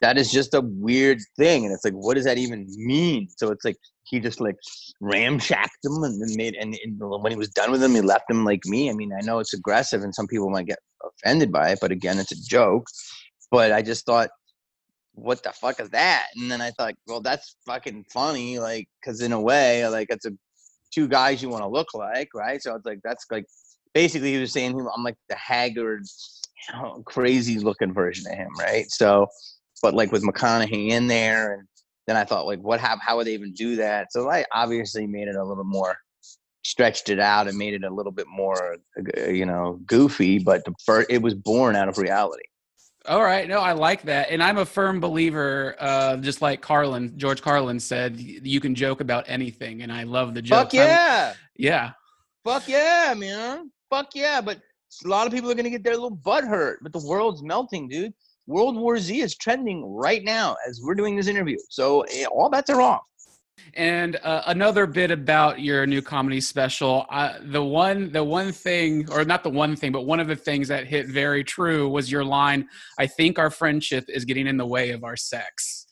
that 0.00 0.18
is 0.18 0.30
just 0.30 0.54
a 0.54 0.60
weird 0.60 1.18
thing, 1.36 1.64
and 1.64 1.72
it's 1.72 1.84
like, 1.84 1.94
what 1.94 2.14
does 2.14 2.24
that 2.24 2.38
even 2.38 2.66
mean? 2.76 3.28
So 3.36 3.50
it's 3.50 3.64
like 3.64 3.76
he 4.04 4.20
just 4.20 4.40
like 4.40 4.56
ramshacked 5.00 5.84
him 5.84 6.02
and 6.02 6.20
then 6.20 6.36
made 6.36 6.54
and, 6.54 6.78
and, 6.84 6.98
when 6.98 7.32
he 7.32 7.38
was 7.38 7.48
done 7.48 7.70
with 7.70 7.82
him 7.82 7.94
he 7.94 8.00
left 8.00 8.30
him 8.30 8.44
like 8.44 8.64
me. 8.66 8.90
I 8.90 8.92
mean 8.92 9.12
i 9.12 9.20
know 9.24 9.38
it's 9.38 9.54
aggressive 9.54 10.02
and 10.02 10.14
some 10.14 10.26
people 10.26 10.50
might 10.50 10.66
get 10.66 10.78
offended 11.04 11.50
by 11.50 11.70
it 11.70 11.78
but 11.80 11.90
again 11.92 12.18
it's 12.18 12.32
a 12.32 12.48
joke. 12.48 12.86
But 13.50 13.72
i 13.72 13.82
just 13.82 14.06
thought 14.06 14.30
what 15.16 15.42
the 15.44 15.52
fuck 15.52 15.78
is 15.80 15.90
that? 15.90 16.26
And 16.36 16.50
then 16.50 16.60
i 16.60 16.70
thought 16.72 16.94
well 17.06 17.20
that's 17.20 17.56
fucking 17.66 18.04
funny 18.12 18.58
like 18.58 18.88
because 19.00 19.20
in 19.20 19.32
a 19.32 19.40
way 19.40 19.86
like 19.88 20.08
it's 20.10 20.26
a 20.26 20.32
two 20.92 21.08
guys 21.08 21.42
you 21.42 21.48
want 21.48 21.62
to 21.62 21.68
look 21.68 21.92
like 21.94 22.28
right? 22.34 22.62
So 22.62 22.74
it's 22.76 22.86
like 22.86 23.00
that's 23.02 23.26
like 23.30 23.46
basically 23.94 24.32
he 24.32 24.38
was 24.38 24.52
saying 24.52 24.72
i'm 24.94 25.04
like 25.04 25.16
the 25.28 25.36
haggard 25.36 26.02
you 26.68 26.74
know, 26.74 27.02
crazy 27.06 27.58
looking 27.58 27.92
version 27.92 28.30
of 28.30 28.36
him 28.36 28.50
right? 28.58 28.90
So 28.90 29.26
but 29.82 29.94
like 29.94 30.12
with 30.12 30.22
mcconaughey 30.22 30.90
in 30.90 31.06
there 31.06 31.54
and 31.54 31.68
then 32.06 32.16
I 32.16 32.24
thought 32.24 32.46
like, 32.46 32.60
what? 32.60 32.80
How 32.80 32.96
how 33.00 33.16
would 33.16 33.26
they 33.26 33.34
even 33.34 33.52
do 33.52 33.76
that? 33.76 34.12
So 34.12 34.30
I 34.30 34.44
obviously 34.52 35.06
made 35.06 35.28
it 35.28 35.36
a 35.36 35.44
little 35.44 35.64
more, 35.64 35.96
stretched 36.64 37.08
it 37.08 37.20
out 37.20 37.48
and 37.48 37.56
made 37.56 37.74
it 37.74 37.84
a 37.84 37.90
little 37.90 38.12
bit 38.12 38.26
more, 38.28 38.76
uh, 38.98 39.30
you 39.30 39.46
know, 39.46 39.80
goofy. 39.86 40.38
But 40.38 40.64
the 40.64 40.74
first, 40.84 41.10
it 41.10 41.22
was 41.22 41.34
born 41.34 41.76
out 41.76 41.88
of 41.88 41.98
reality. 41.98 42.44
All 43.06 43.22
right, 43.22 43.46
no, 43.46 43.58
I 43.58 43.72
like 43.72 44.02
that, 44.04 44.30
and 44.30 44.42
I'm 44.42 44.56
a 44.56 44.64
firm 44.64 44.98
believer. 44.98 45.76
Uh, 45.78 46.16
just 46.16 46.40
like 46.40 46.62
Carlin, 46.62 47.12
George 47.18 47.42
Carlin 47.42 47.78
said, 47.78 48.18
you 48.18 48.60
can 48.60 48.74
joke 48.74 49.02
about 49.02 49.24
anything, 49.28 49.82
and 49.82 49.92
I 49.92 50.04
love 50.04 50.32
the 50.32 50.40
joke. 50.40 50.70
Fuck 50.70 50.72
yeah, 50.72 51.32
I'm, 51.32 51.36
yeah, 51.54 51.90
fuck 52.44 52.66
yeah, 52.66 53.12
man, 53.14 53.70
fuck 53.90 54.14
yeah. 54.14 54.40
But 54.40 54.58
a 55.04 55.08
lot 55.08 55.26
of 55.26 55.34
people 55.34 55.50
are 55.50 55.54
gonna 55.54 55.68
get 55.68 55.84
their 55.84 55.92
little 55.92 56.08
butt 56.08 56.44
hurt. 56.44 56.78
But 56.82 56.94
the 56.94 57.06
world's 57.06 57.42
melting, 57.42 57.88
dude. 57.88 58.14
World 58.46 58.76
War 58.76 58.98
Z 58.98 59.20
is 59.20 59.34
trending 59.36 59.84
right 59.84 60.22
now 60.24 60.56
as 60.68 60.80
we're 60.82 60.94
doing 60.94 61.16
this 61.16 61.26
interview. 61.28 61.56
So 61.70 62.02
eh, 62.02 62.24
all 62.26 62.50
bets 62.50 62.70
are 62.70 62.80
off. 62.80 63.02
And 63.74 64.16
uh, 64.22 64.42
another 64.46 64.86
bit 64.86 65.10
about 65.10 65.60
your 65.60 65.86
new 65.86 66.02
comedy 66.02 66.40
special, 66.40 67.06
uh, 67.10 67.34
the 67.42 67.62
one, 67.64 68.12
the 68.12 68.22
one 68.22 68.52
thing, 68.52 69.10
or 69.10 69.24
not 69.24 69.42
the 69.42 69.50
one 69.50 69.74
thing, 69.74 69.90
but 69.90 70.02
one 70.06 70.20
of 70.20 70.28
the 70.28 70.36
things 70.36 70.68
that 70.68 70.86
hit 70.86 71.08
very 71.08 71.42
true 71.42 71.88
was 71.88 72.10
your 72.12 72.24
line. 72.24 72.68
I 72.98 73.06
think 73.06 73.38
our 73.38 73.50
friendship 73.50 74.04
is 74.08 74.24
getting 74.24 74.46
in 74.46 74.56
the 74.58 74.66
way 74.66 74.90
of 74.90 75.02
our 75.02 75.16
sex. 75.16 75.86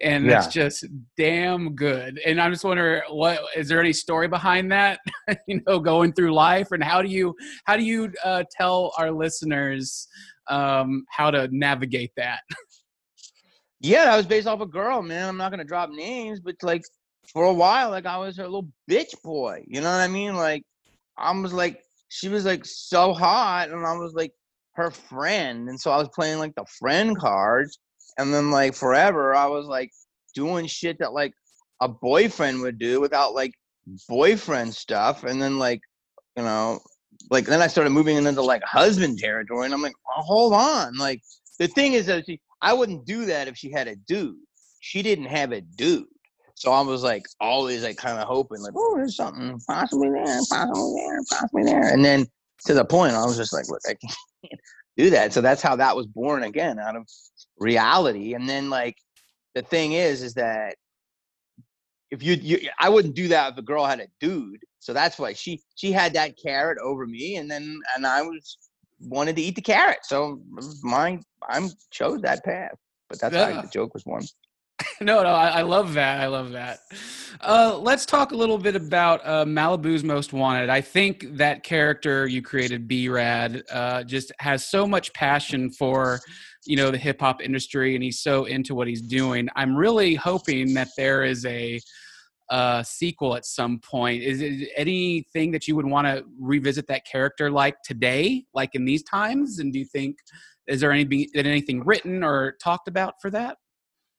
and 0.00 0.24
Yeah. 0.26 0.32
that's 0.34 0.46
just 0.48 0.84
damn 1.16 1.74
good. 1.74 2.20
And 2.24 2.40
I'm 2.40 2.52
just 2.52 2.64
wondering, 2.64 3.02
what 3.10 3.40
is 3.56 3.68
there 3.68 3.80
any 3.80 3.92
story 3.94 4.28
behind 4.28 4.70
that? 4.72 5.00
you 5.48 5.60
know, 5.66 5.80
going 5.80 6.12
through 6.12 6.32
life, 6.34 6.68
and 6.72 6.84
how 6.84 7.02
do 7.02 7.08
you 7.08 7.34
how 7.64 7.76
do 7.76 7.82
you 7.82 8.12
uh, 8.24 8.44
tell 8.50 8.92
our 8.98 9.10
listeners 9.10 10.06
um, 10.48 11.04
how 11.10 11.30
to 11.30 11.48
navigate 11.50 12.12
that? 12.16 12.40
Yeah, 13.80 14.06
that 14.06 14.16
was 14.16 14.26
based 14.26 14.46
off 14.46 14.60
a 14.60 14.66
girl, 14.66 15.02
man. 15.02 15.28
I'm 15.28 15.36
not 15.36 15.50
gonna 15.50 15.64
drop 15.64 15.90
names, 15.90 16.40
but 16.40 16.56
like 16.62 16.82
for 17.32 17.44
a 17.44 17.52
while, 17.52 17.90
like 17.90 18.06
I 18.06 18.16
was 18.16 18.36
her 18.38 18.44
little 18.44 18.68
bitch 18.90 19.20
boy. 19.22 19.64
You 19.66 19.80
know 19.80 19.90
what 19.90 20.00
I 20.00 20.08
mean? 20.08 20.34
Like 20.34 20.62
I 21.18 21.30
was 21.38 21.52
like 21.52 21.82
she 22.08 22.28
was 22.28 22.44
like 22.44 22.64
so 22.64 23.12
hot, 23.12 23.70
and 23.70 23.86
I 23.86 23.96
was 23.96 24.14
like 24.14 24.32
her 24.74 24.90
friend, 24.90 25.68
and 25.68 25.78
so 25.78 25.90
I 25.90 25.98
was 25.98 26.08
playing 26.14 26.38
like 26.38 26.54
the 26.54 26.64
friend 26.78 27.18
cards, 27.18 27.78
and 28.18 28.32
then 28.32 28.50
like 28.50 28.74
forever, 28.74 29.34
I 29.34 29.46
was 29.46 29.66
like 29.66 29.90
doing 30.34 30.66
shit 30.66 30.98
that 31.00 31.12
like 31.12 31.32
a 31.80 31.88
boyfriend 31.88 32.62
would 32.62 32.78
do 32.78 33.00
without 33.00 33.34
like 33.34 33.52
boyfriend 34.08 34.74
stuff, 34.74 35.24
and 35.24 35.40
then 35.40 35.58
like 35.58 35.80
you 36.36 36.44
know, 36.44 36.80
like 37.30 37.46
then 37.46 37.62
I 37.62 37.66
started 37.66 37.90
moving 37.90 38.16
into 38.16 38.42
like 38.42 38.62
husband 38.62 39.18
territory, 39.18 39.66
and 39.66 39.74
I'm 39.74 39.82
like, 39.82 39.96
hold 40.04 40.52
on, 40.52 40.96
like 40.96 41.22
the 41.58 41.68
thing 41.68 41.94
is 41.94 42.06
that 42.06 42.26
she, 42.26 42.40
I 42.62 42.72
wouldn't 42.72 43.06
do 43.06 43.24
that 43.26 43.48
if 43.48 43.56
she 43.56 43.70
had 43.70 43.88
a 43.88 43.96
dude. 43.96 44.36
She 44.80 45.02
didn't 45.02 45.26
have 45.26 45.52
a 45.52 45.60
dude. 45.60 46.06
So 46.54 46.72
I 46.72 46.80
was 46.80 47.02
like 47.02 47.26
always 47.38 47.82
like 47.82 47.98
kind 47.98 48.18
of 48.18 48.26
hoping 48.26 48.62
like, 48.62 48.72
oh, 48.74 48.94
there's 48.96 49.16
something 49.16 49.60
possibly 49.66 50.08
there, 50.08 50.24
possibly 50.24 50.94
there, 50.96 51.20
possibly 51.30 51.64
there. 51.64 51.92
And 51.92 52.04
then 52.04 52.26
to 52.64 52.74
the 52.74 52.84
point, 52.84 53.12
I 53.12 53.26
was 53.26 53.36
just 53.36 53.52
like, 53.52 53.68
look, 53.68 53.82
I 53.86 53.94
can't 53.94 54.60
do 54.96 55.10
that. 55.10 55.34
So 55.34 55.42
that's 55.42 55.60
how 55.60 55.76
that 55.76 55.94
was 55.94 56.06
born 56.06 56.44
again 56.44 56.78
out 56.78 56.96
of 56.96 57.06
reality. 57.58 58.32
And 58.32 58.48
then 58.48 58.70
like 58.70 58.96
the 59.54 59.62
thing 59.62 59.92
is, 59.92 60.22
is 60.22 60.34
that 60.34 60.76
if 62.10 62.22
you, 62.22 62.34
you 62.34 62.70
I 62.78 62.88
wouldn't 62.88 63.14
do 63.14 63.28
that 63.28 63.52
if 63.52 63.58
a 63.58 63.62
girl 63.62 63.84
had 63.84 64.00
a 64.00 64.08
dude. 64.20 64.62
So 64.86 64.92
that's 64.92 65.18
why 65.18 65.32
she 65.32 65.60
she 65.74 65.90
had 65.90 66.14
that 66.14 66.36
carrot 66.40 66.78
over 66.80 67.06
me, 67.08 67.38
and 67.38 67.50
then 67.50 67.80
and 67.96 68.06
I 68.06 68.22
was 68.22 68.56
wanted 69.00 69.34
to 69.34 69.42
eat 69.42 69.56
the 69.56 69.60
carrot. 69.60 69.98
So 70.04 70.40
my 70.84 71.18
I'm 71.48 71.70
chose 71.90 72.20
that 72.20 72.44
path. 72.44 72.76
But 73.08 73.20
that's 73.20 73.34
Yeah. 73.34 73.52
how 73.52 73.62
the 73.62 73.66
joke 73.66 73.94
was 73.94 74.04
born. 74.04 74.22
no, 75.00 75.24
no, 75.24 75.30
I, 75.30 75.48
I 75.48 75.62
love 75.62 75.94
that. 75.94 76.20
I 76.20 76.28
love 76.28 76.52
that. 76.52 76.78
Uh, 77.40 77.76
let's 77.76 78.06
talk 78.06 78.30
a 78.30 78.36
little 78.36 78.58
bit 78.58 78.76
about 78.76 79.26
uh, 79.26 79.44
Malibu's 79.44 80.04
Most 80.04 80.32
Wanted. 80.32 80.70
I 80.70 80.82
think 80.82 81.36
that 81.36 81.64
character 81.64 82.28
you 82.28 82.40
created, 82.40 82.86
B 82.86 83.08
Rad, 83.08 83.64
uh, 83.72 84.04
just 84.04 84.30
has 84.38 84.68
so 84.68 84.86
much 84.86 85.12
passion 85.14 85.70
for, 85.70 86.20
you 86.64 86.76
know, 86.76 86.92
the 86.92 86.98
hip 86.98 87.20
hop 87.20 87.42
industry, 87.42 87.96
and 87.96 88.04
he's 88.04 88.20
so 88.20 88.44
into 88.44 88.76
what 88.76 88.86
he's 88.86 89.02
doing. 89.02 89.48
I'm 89.56 89.74
really 89.74 90.14
hoping 90.14 90.74
that 90.74 90.88
there 90.96 91.24
is 91.24 91.44
a 91.44 91.80
uh, 92.50 92.82
sequel 92.82 93.34
at 93.36 93.44
some 93.44 93.78
point. 93.78 94.22
Is 94.22 94.40
it 94.40 94.68
anything 94.76 95.50
that 95.52 95.66
you 95.66 95.76
would 95.76 95.86
want 95.86 96.06
to 96.06 96.24
revisit 96.38 96.86
that 96.88 97.04
character 97.04 97.50
like 97.50 97.82
today, 97.82 98.44
like 98.54 98.74
in 98.74 98.84
these 98.84 99.02
times? 99.02 99.58
And 99.58 99.72
do 99.72 99.78
you 99.78 99.84
think 99.84 100.18
is 100.66 100.80
there 100.80 100.92
any 100.92 101.04
be 101.04 101.30
anything 101.34 101.84
written 101.84 102.24
or 102.24 102.56
talked 102.62 102.88
about 102.88 103.14
for 103.20 103.30
that? 103.30 103.56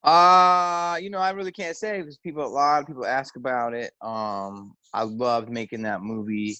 Uh, 0.04 0.96
you 1.00 1.10
know, 1.10 1.18
I 1.18 1.30
really 1.30 1.52
can't 1.52 1.76
say 1.76 1.98
because 1.98 2.18
people, 2.18 2.44
a 2.44 2.46
lot 2.46 2.80
of 2.80 2.86
people 2.86 3.04
ask 3.04 3.36
about 3.36 3.74
it. 3.74 3.92
Um, 4.00 4.74
I 4.94 5.02
loved 5.02 5.50
making 5.50 5.82
that 5.82 6.02
movie. 6.02 6.56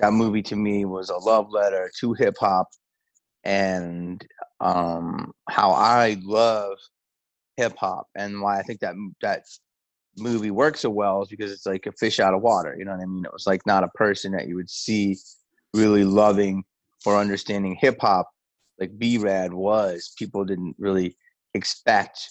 That 0.00 0.12
movie 0.12 0.42
to 0.42 0.56
me 0.56 0.86
was 0.86 1.10
a 1.10 1.16
love 1.16 1.50
letter 1.50 1.90
to 2.00 2.14
hip 2.14 2.36
hop, 2.40 2.68
and 3.44 4.24
um, 4.60 5.32
how 5.50 5.70
I 5.70 6.16
love 6.22 6.78
hip 7.58 7.76
hop, 7.76 8.06
and 8.16 8.40
why 8.40 8.58
I 8.58 8.62
think 8.62 8.80
that 8.80 8.94
that 9.20 9.42
movie 10.16 10.50
works 10.50 10.80
so 10.80 10.90
well 10.90 11.22
is 11.22 11.28
because 11.28 11.52
it's 11.52 11.66
like 11.66 11.86
a 11.86 11.92
fish 11.92 12.20
out 12.20 12.34
of 12.34 12.42
water. 12.42 12.76
You 12.78 12.84
know 12.84 12.92
what 12.92 13.02
I 13.02 13.06
mean? 13.06 13.24
It 13.24 13.32
was 13.32 13.46
like 13.46 13.64
not 13.66 13.84
a 13.84 13.88
person 13.88 14.32
that 14.32 14.48
you 14.48 14.56
would 14.56 14.70
see 14.70 15.16
really 15.74 16.04
loving 16.04 16.64
or 17.06 17.16
understanding 17.16 17.76
hip 17.80 17.98
hop 18.00 18.30
like 18.78 18.98
B 18.98 19.18
Rad 19.18 19.52
was. 19.52 20.12
People 20.18 20.44
didn't 20.44 20.76
really 20.78 21.16
expect 21.54 22.28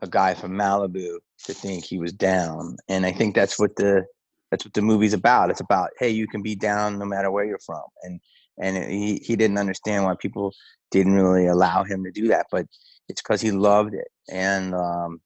a 0.00 0.08
guy 0.08 0.34
from 0.34 0.52
Malibu 0.52 1.18
to 1.44 1.54
think 1.54 1.84
he 1.84 1.98
was 1.98 2.12
down. 2.12 2.76
And 2.88 3.06
I 3.06 3.12
think 3.12 3.34
that's 3.34 3.58
what 3.58 3.76
the 3.76 4.04
that's 4.50 4.64
what 4.64 4.74
the 4.74 4.82
movie's 4.82 5.14
about. 5.14 5.50
It's 5.50 5.60
about 5.60 5.90
hey, 5.98 6.10
you 6.10 6.26
can 6.26 6.42
be 6.42 6.54
down 6.54 6.98
no 6.98 7.04
matter 7.04 7.30
where 7.30 7.44
you're 7.44 7.58
from. 7.58 7.84
And 8.02 8.20
and 8.58 8.76
it, 8.76 8.88
he 8.90 9.16
he 9.16 9.36
didn't 9.36 9.58
understand 9.58 10.04
why 10.04 10.14
people 10.14 10.52
didn't 10.90 11.14
really 11.14 11.46
allow 11.46 11.84
him 11.84 12.04
to 12.04 12.10
do 12.10 12.28
that, 12.28 12.46
but 12.50 12.66
it's 13.08 13.22
because 13.22 13.40
he 13.40 13.50
loved 13.50 13.94
it. 13.94 14.08
And 14.30 14.74
um, 14.74 15.20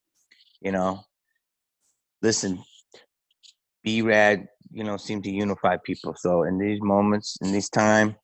you 0.60 0.72
know, 0.72 1.00
listen, 2.22 2.62
B 3.84 4.02
Rad, 4.02 4.46
you 4.70 4.84
know, 4.84 4.96
seemed 4.96 5.24
to 5.24 5.30
unify 5.30 5.76
people. 5.84 6.14
So 6.18 6.42
in 6.44 6.58
these 6.58 6.80
moments, 6.82 7.36
in 7.40 7.52
this 7.52 7.68
time, 7.68 8.16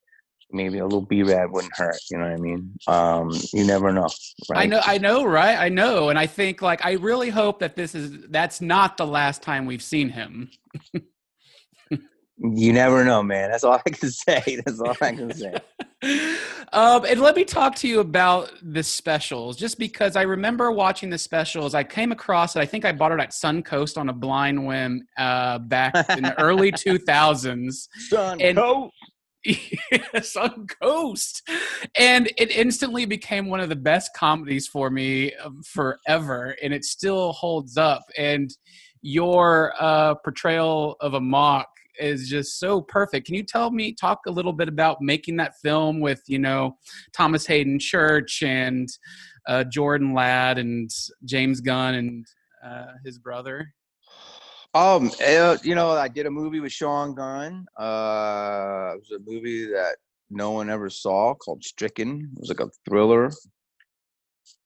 maybe 0.50 0.78
a 0.78 0.84
little 0.84 1.02
B 1.02 1.22
Rad 1.22 1.50
wouldn't 1.50 1.72
hurt. 1.76 1.98
You 2.10 2.18
know 2.18 2.24
what 2.24 2.32
I 2.32 2.36
mean? 2.36 2.74
Um, 2.86 3.30
you 3.52 3.64
never 3.64 3.92
know. 3.92 4.08
Right? 4.50 4.62
I 4.62 4.66
know, 4.66 4.80
I 4.84 4.98
know, 4.98 5.24
right? 5.24 5.58
I 5.58 5.68
know, 5.68 6.08
and 6.08 6.18
I 6.18 6.26
think 6.26 6.62
like 6.62 6.84
I 6.84 6.92
really 6.92 7.30
hope 7.30 7.60
that 7.60 7.76
this 7.76 7.94
is 7.94 8.26
that's 8.28 8.60
not 8.60 8.96
the 8.96 9.06
last 9.06 9.42
time 9.42 9.66
we've 9.66 9.82
seen 9.82 10.10
him. 10.10 10.50
You 12.42 12.72
never 12.72 13.04
know, 13.04 13.22
man. 13.22 13.50
That's 13.50 13.62
all 13.62 13.80
I 13.84 13.90
can 13.90 14.10
say. 14.10 14.60
That's 14.64 14.80
all 14.80 14.96
I 15.00 15.12
can 15.12 15.32
say. 15.32 15.54
um, 16.72 17.04
and 17.04 17.20
let 17.20 17.36
me 17.36 17.44
talk 17.44 17.76
to 17.76 17.88
you 17.88 18.00
about 18.00 18.50
the 18.62 18.82
specials, 18.82 19.56
just 19.56 19.78
because 19.78 20.16
I 20.16 20.22
remember 20.22 20.72
watching 20.72 21.08
the 21.08 21.18
specials. 21.18 21.74
I 21.74 21.84
came 21.84 22.10
across 22.10 22.56
it. 22.56 22.60
I 22.60 22.66
think 22.66 22.84
I 22.84 22.92
bought 22.92 23.12
it 23.12 23.20
at 23.20 23.30
Suncoast 23.30 23.96
on 23.96 24.08
a 24.08 24.12
blind 24.12 24.66
whim 24.66 25.06
uh, 25.16 25.58
back 25.58 25.94
in 26.10 26.24
the 26.24 26.38
early 26.40 26.72
two 26.76 26.98
thousands. 26.98 27.88
Son, 28.08 28.40
And- 28.40 28.58
yes, 29.44 30.36
on. 30.36 30.66
And 31.96 32.30
it 32.36 32.50
instantly 32.50 33.04
became 33.06 33.46
one 33.48 33.60
of 33.60 33.68
the 33.68 33.76
best 33.76 34.14
comedies 34.14 34.66
for 34.66 34.90
me 34.90 35.34
um, 35.36 35.62
forever. 35.62 36.56
And 36.62 36.72
it 36.72 36.84
still 36.84 37.32
holds 37.32 37.76
up. 37.76 38.02
And 38.16 38.50
your 39.02 39.74
uh, 39.80 40.14
portrayal 40.14 40.96
of 41.00 41.14
Amok 41.14 41.66
is 41.98 42.28
just 42.28 42.58
so 42.58 42.80
perfect. 42.80 43.26
Can 43.26 43.34
you 43.34 43.42
tell 43.42 43.70
me, 43.70 43.92
talk 43.92 44.20
a 44.26 44.30
little 44.30 44.52
bit 44.52 44.68
about 44.68 45.00
making 45.00 45.36
that 45.36 45.58
film 45.62 46.00
with, 46.00 46.22
you 46.26 46.38
know, 46.38 46.76
Thomas 47.12 47.46
Haden 47.46 47.78
Church 47.78 48.42
and 48.42 48.88
uh, 49.48 49.64
Jordan 49.64 50.14
Ladd 50.14 50.58
and 50.58 50.90
James 51.24 51.60
Gunn 51.60 51.94
and 51.94 52.26
uh, 52.64 52.92
his 53.04 53.18
brother? 53.18 53.74
Um, 54.74 55.10
uh, 55.26 55.58
you 55.62 55.74
know, 55.74 55.90
I 55.90 56.08
did 56.08 56.26
a 56.26 56.30
movie 56.30 56.60
with 56.60 56.72
Sean 56.72 57.14
Gunn. 57.14 57.66
Uh, 57.78 58.94
it 58.94 59.00
was 59.00 59.12
a 59.14 59.30
movie 59.30 59.66
that 59.66 59.96
no 60.30 60.52
one 60.52 60.70
ever 60.70 60.88
saw 60.88 61.34
called 61.34 61.62
Stricken. 61.62 62.30
It 62.36 62.40
was 62.40 62.48
like 62.48 62.60
a 62.60 62.70
thriller, 62.88 63.30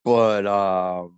but 0.05 0.47
um, 0.47 1.17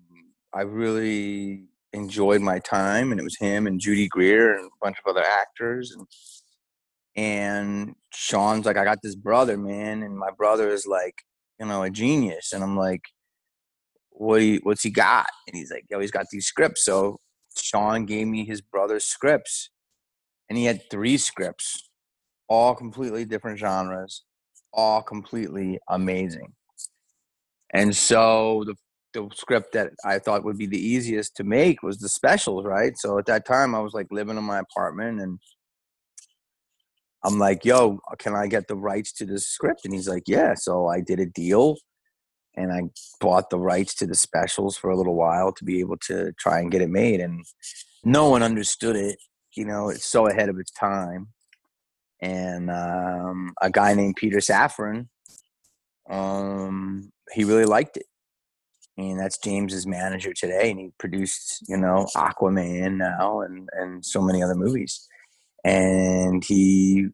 I 0.55 0.63
really 0.63 1.68
enjoyed 1.93 2.41
my 2.41 2.59
time, 2.59 3.11
and 3.11 3.21
it 3.21 3.25
was 3.25 3.39
him 3.39 3.67
and 3.67 3.81
Judy 3.81 4.09
Greer 4.09 4.57
and 4.57 4.67
a 4.67 4.85
bunch 4.85 4.97
of 4.99 5.11
other 5.11 5.25
actors, 5.25 5.93
and 5.93 6.07
and 7.17 7.95
Sean's 8.13 8.65
like, 8.65 8.77
I 8.77 8.85
got 8.85 9.03
this 9.03 9.17
brother, 9.17 9.57
man, 9.57 10.03
and 10.03 10.17
my 10.17 10.31
brother 10.37 10.69
is 10.69 10.87
like, 10.87 11.23
you 11.59 11.67
know, 11.67 11.83
a 11.83 11.91
genius, 11.91 12.53
and 12.53 12.63
I'm 12.63 12.77
like, 12.77 13.03
what 14.11 14.41
he, 14.41 14.61
what's 14.63 14.83
he 14.83 14.91
got? 14.91 15.29
And 15.47 15.57
he's 15.57 15.71
like, 15.73 15.85
yo, 15.91 15.99
he's 15.99 16.13
got 16.13 16.27
these 16.31 16.47
scripts, 16.47 16.85
so 16.85 17.19
Sean 17.57 18.05
gave 18.07 18.27
me 18.29 18.45
his 18.45 18.61
brother's 18.61 19.05
scripts, 19.05 19.71
and 20.49 20.57
he 20.57 20.65
had 20.65 20.89
three 20.91 21.17
scripts, 21.17 21.89
all 22.49 22.75
completely 22.75 23.25
different 23.25 23.59
genres, 23.59 24.25
all 24.73 25.03
completely 25.03 25.79
amazing. 25.89 26.53
And 27.71 27.95
so 27.95 28.65
the 28.67 28.75
the 29.19 29.37
script 29.37 29.73
that 29.73 29.93
I 30.05 30.19
thought 30.19 30.45
would 30.45 30.59
be 30.59 30.67
the 30.67 30.79
easiest 30.81 31.37
to 31.37 31.45
make 31.45 31.83
was 31.83 31.99
the 31.99 32.09
specials, 32.09 32.65
right? 32.65 32.97
So 32.97 33.19
at 33.19 33.27
that 33.27 33.47
time, 33.47 33.75
I 33.75 33.81
was 33.81 33.95
like 33.95 34.07
living 34.11 34.37
in 34.37 34.45
my 34.45 34.59
apartment, 34.59 35.21
and 35.21 35.39
I'm 37.25 37.39
like, 37.39 37.65
"Yo, 37.65 37.99
can 38.19 38.35
I 38.35 38.47
get 38.47 38.69
the 38.69 38.77
rights 38.77 39.13
to 39.15 39.27
this 39.27 39.47
script?" 39.47 39.85
And 39.85 39.93
he's 39.95 40.09
like, 40.09 40.25
"Yeah." 40.27 40.55
So 40.55 40.87
I 40.87 41.01
did 41.01 41.21
a 41.21 41.27
deal, 41.27 41.77
and 42.57 42.73
I 42.73 42.83
bought 43.21 43.51
the 43.51 43.59
rights 43.59 43.95
to 43.97 44.07
the 44.07 44.15
specials 44.15 44.77
for 44.77 44.91
a 44.91 44.97
little 44.97 45.15
while 45.15 45.53
to 45.53 45.65
be 45.65 45.81
able 45.81 45.97
to 46.09 46.33
try 46.39 46.61
and 46.61 46.71
get 46.71 46.83
it 46.83 46.91
made. 46.91 47.21
And 47.21 47.45
no 48.05 48.29
one 48.29 48.43
understood 48.43 48.97
it. 48.97 49.19
You 49.55 49.65
know, 49.65 49.89
it's 49.89 50.07
so 50.07 50.29
ahead 50.29 50.49
of 50.49 50.59
its 50.59 50.71
time. 50.71 51.29
And 52.21 52.71
um, 52.71 53.55
a 53.63 53.71
guy 53.71 53.95
named 53.95 54.17
Peter 54.17 54.39
Safran, 54.39 55.09
um, 56.11 57.13
he 57.33 57.45
really 57.45 57.65
liked 57.65 57.97
it. 57.97 58.07
And 58.99 59.19
that's 59.19 59.39
James's 59.39 59.87
manager 59.87 60.33
today, 60.35 60.73
and 60.73 60.81
he 60.81 60.91
produced, 60.99 61.65
you 61.69 61.77
know, 61.77 62.07
Aquaman 62.17 62.97
now, 62.97 63.43
and 63.43 63.69
and 63.73 64.05
so 64.05 64.21
many 64.21 64.43
other 64.43 64.57
movies. 64.57 65.07
And 65.65 66.45
he, 66.45 67.07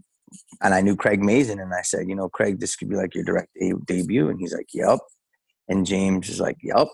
and 0.63 0.75
I 0.75 0.81
knew 0.81 0.97
Craig 0.97 1.23
Mazin, 1.23 1.61
and 1.61 1.75
I 1.75 1.83
said, 1.83 2.09
you 2.09 2.15
know, 2.15 2.31
Craig, 2.31 2.59
this 2.59 2.75
could 2.75 2.89
be 2.89 2.97
like 2.97 3.15
your 3.15 3.25
direct 3.25 3.51
de- 3.55 3.75
debut, 3.87 4.31
and 4.31 4.41
he's 4.41 4.55
like, 4.55 4.69
yep. 4.73 4.99
And 5.69 5.85
James 5.85 6.31
is 6.31 6.41
like, 6.41 6.57
yep. 6.63 6.89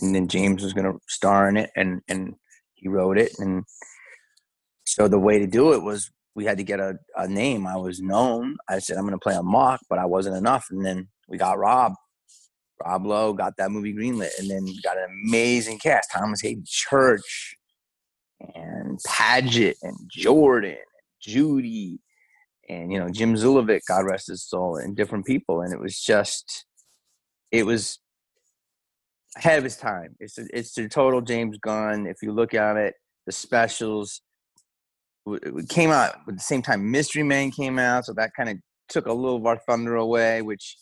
and 0.00 0.14
then 0.14 0.28
James 0.28 0.62
was 0.62 0.72
going 0.72 0.92
to 0.92 1.00
star 1.08 1.48
in 1.48 1.56
it, 1.56 1.70
and 1.74 2.02
and 2.06 2.36
he 2.74 2.88
wrote 2.88 3.18
it, 3.18 3.32
and 3.40 3.64
so 4.84 5.08
the 5.08 5.18
way 5.18 5.40
to 5.40 5.46
do 5.48 5.72
it 5.72 5.82
was 5.82 6.10
we 6.36 6.44
had 6.44 6.58
to 6.58 6.64
get 6.64 6.78
a, 6.78 6.98
a 7.16 7.26
name. 7.26 7.66
I 7.66 7.76
was 7.76 8.00
known. 8.00 8.58
I 8.68 8.78
said 8.78 8.96
I'm 8.96 9.06
going 9.06 9.12
to 9.12 9.18
play 9.18 9.34
Amok, 9.34 9.80
but 9.90 9.98
I 9.98 10.06
wasn't 10.06 10.36
enough, 10.36 10.66
and 10.70 10.86
then 10.86 11.08
we 11.26 11.36
got 11.36 11.58
Rob. 11.58 11.94
Rob 12.84 13.06
Lowe 13.06 13.32
got 13.32 13.56
that 13.56 13.70
movie 13.70 13.94
greenlit, 13.94 14.38
and 14.38 14.50
then 14.50 14.66
got 14.82 14.98
an 14.98 15.06
amazing 15.24 15.78
cast: 15.78 16.10
Thomas 16.12 16.40
Haden 16.40 16.64
Church, 16.66 17.56
and 18.54 18.98
Paget, 19.06 19.76
and 19.82 19.96
Jordan, 20.10 20.70
and 20.72 20.80
Judy, 21.20 21.98
and 22.68 22.92
you 22.92 22.98
know 22.98 23.08
Jim 23.08 23.34
Zulevic, 23.34 23.80
God 23.88 24.04
rest 24.06 24.28
his 24.28 24.44
soul, 24.44 24.76
and 24.76 24.96
different 24.96 25.26
people. 25.26 25.62
And 25.62 25.72
it 25.72 25.80
was 25.80 26.00
just, 26.00 26.66
it 27.50 27.64
was 27.64 27.98
ahead 29.36 29.58
of 29.58 29.64
his 29.64 29.76
time. 29.76 30.16
It's 30.20 30.38
a, 30.38 30.46
it's 30.52 30.74
the 30.74 30.88
total 30.88 31.20
James 31.20 31.58
Gunn. 31.58 32.06
If 32.06 32.16
you 32.22 32.32
look 32.32 32.54
at 32.54 32.76
it, 32.76 32.94
the 33.26 33.32
specials 33.32 34.20
it 35.26 35.68
came 35.68 35.90
out 35.90 36.16
at 36.28 36.36
the 36.36 36.42
same 36.42 36.62
time 36.62 36.90
Mystery 36.90 37.22
Man 37.22 37.50
came 37.50 37.78
out, 37.78 38.04
so 38.04 38.12
that 38.14 38.30
kind 38.36 38.48
of 38.48 38.58
took 38.88 39.06
a 39.06 39.12
little 39.12 39.36
of 39.36 39.46
our 39.46 39.58
thunder 39.66 39.96
away, 39.96 40.42
which 40.42 40.76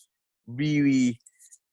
really 0.47 1.19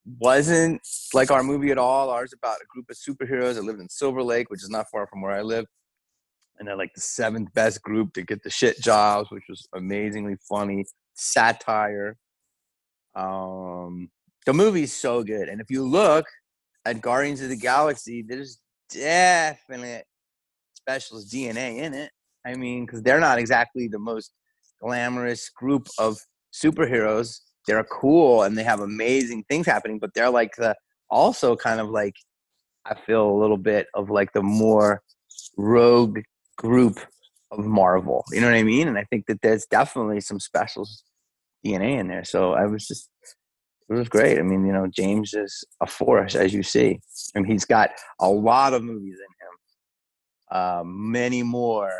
wasn't 0.05 0.81
like 1.13 1.31
our 1.31 1.43
movie 1.43 1.71
at 1.71 1.77
all. 1.77 2.09
Ours 2.09 2.33
about 2.33 2.57
a 2.61 2.65
group 2.67 2.89
of 2.89 2.97
superheroes 2.97 3.55
that 3.55 3.63
lived 3.63 3.79
in 3.79 3.89
Silver 3.89 4.23
Lake, 4.23 4.49
which 4.49 4.63
is 4.63 4.69
not 4.69 4.87
far 4.91 5.07
from 5.07 5.21
where 5.21 5.31
I 5.31 5.41
live. 5.41 5.65
And 6.57 6.67
they're 6.67 6.77
like 6.77 6.93
the 6.93 7.01
seventh 7.01 7.53
best 7.53 7.81
group 7.81 8.13
to 8.13 8.21
get 8.21 8.43
the 8.43 8.49
shit 8.49 8.79
jobs, 8.81 9.31
which 9.31 9.45
was 9.49 9.67
amazingly 9.75 10.35
funny. 10.47 10.85
Satire. 11.13 12.17
Um, 13.15 14.09
the 14.45 14.53
movie's 14.53 14.93
so 14.93 15.23
good. 15.23 15.49
And 15.49 15.61
if 15.61 15.69
you 15.69 15.83
look 15.83 16.25
at 16.85 17.01
Guardians 17.01 17.41
of 17.41 17.49
the 17.49 17.57
Galaxy, 17.57 18.23
there's 18.27 18.59
definite 18.89 20.05
specialist 20.75 21.31
DNA 21.31 21.77
in 21.77 21.93
it. 21.93 22.11
I 22.45 22.55
mean, 22.55 22.85
because 22.85 23.01
they're 23.03 23.19
not 23.19 23.37
exactly 23.37 23.87
the 23.87 23.99
most 23.99 24.31
glamorous 24.81 25.49
group 25.49 25.87
of 25.99 26.17
superheroes 26.53 27.39
they're 27.67 27.83
cool 27.83 28.43
and 28.43 28.57
they 28.57 28.63
have 28.63 28.79
amazing 28.79 29.43
things 29.49 29.65
happening, 29.65 29.99
but 29.99 30.13
they're 30.13 30.29
like 30.29 30.55
the 30.55 30.75
also 31.09 31.55
kind 31.55 31.79
of 31.79 31.89
like 31.89 32.15
I 32.85 32.95
feel 32.95 33.29
a 33.29 33.39
little 33.39 33.57
bit 33.57 33.87
of 33.93 34.09
like 34.09 34.33
the 34.33 34.41
more 34.41 35.01
rogue 35.57 36.19
group 36.57 36.99
of 37.51 37.59
Marvel. 37.59 38.23
You 38.31 38.41
know 38.41 38.47
what 38.47 38.55
I 38.55 38.63
mean? 38.63 38.87
And 38.87 38.97
I 38.97 39.03
think 39.05 39.27
that 39.27 39.41
there's 39.41 39.65
definitely 39.65 40.21
some 40.21 40.39
special 40.39 40.87
DNA 41.65 41.99
in 41.99 42.07
there. 42.07 42.23
So 42.23 42.53
I 42.53 42.65
was 42.65 42.87
just 42.87 43.09
it 43.91 43.95
was 43.95 44.07
great. 44.07 44.39
I 44.39 44.41
mean, 44.41 44.65
you 44.65 44.71
know, 44.71 44.87
James 44.87 45.33
is 45.33 45.65
a 45.81 45.85
force, 45.85 46.33
as 46.35 46.53
you 46.53 46.63
see. 46.63 47.01
and 47.35 47.45
he's 47.45 47.65
got 47.65 47.89
a 48.21 48.29
lot 48.29 48.73
of 48.73 48.83
movies 48.83 49.17
in 49.17 49.19
him. 49.19 50.59
Uh, 50.59 50.83
many 50.85 51.43
more 51.43 51.91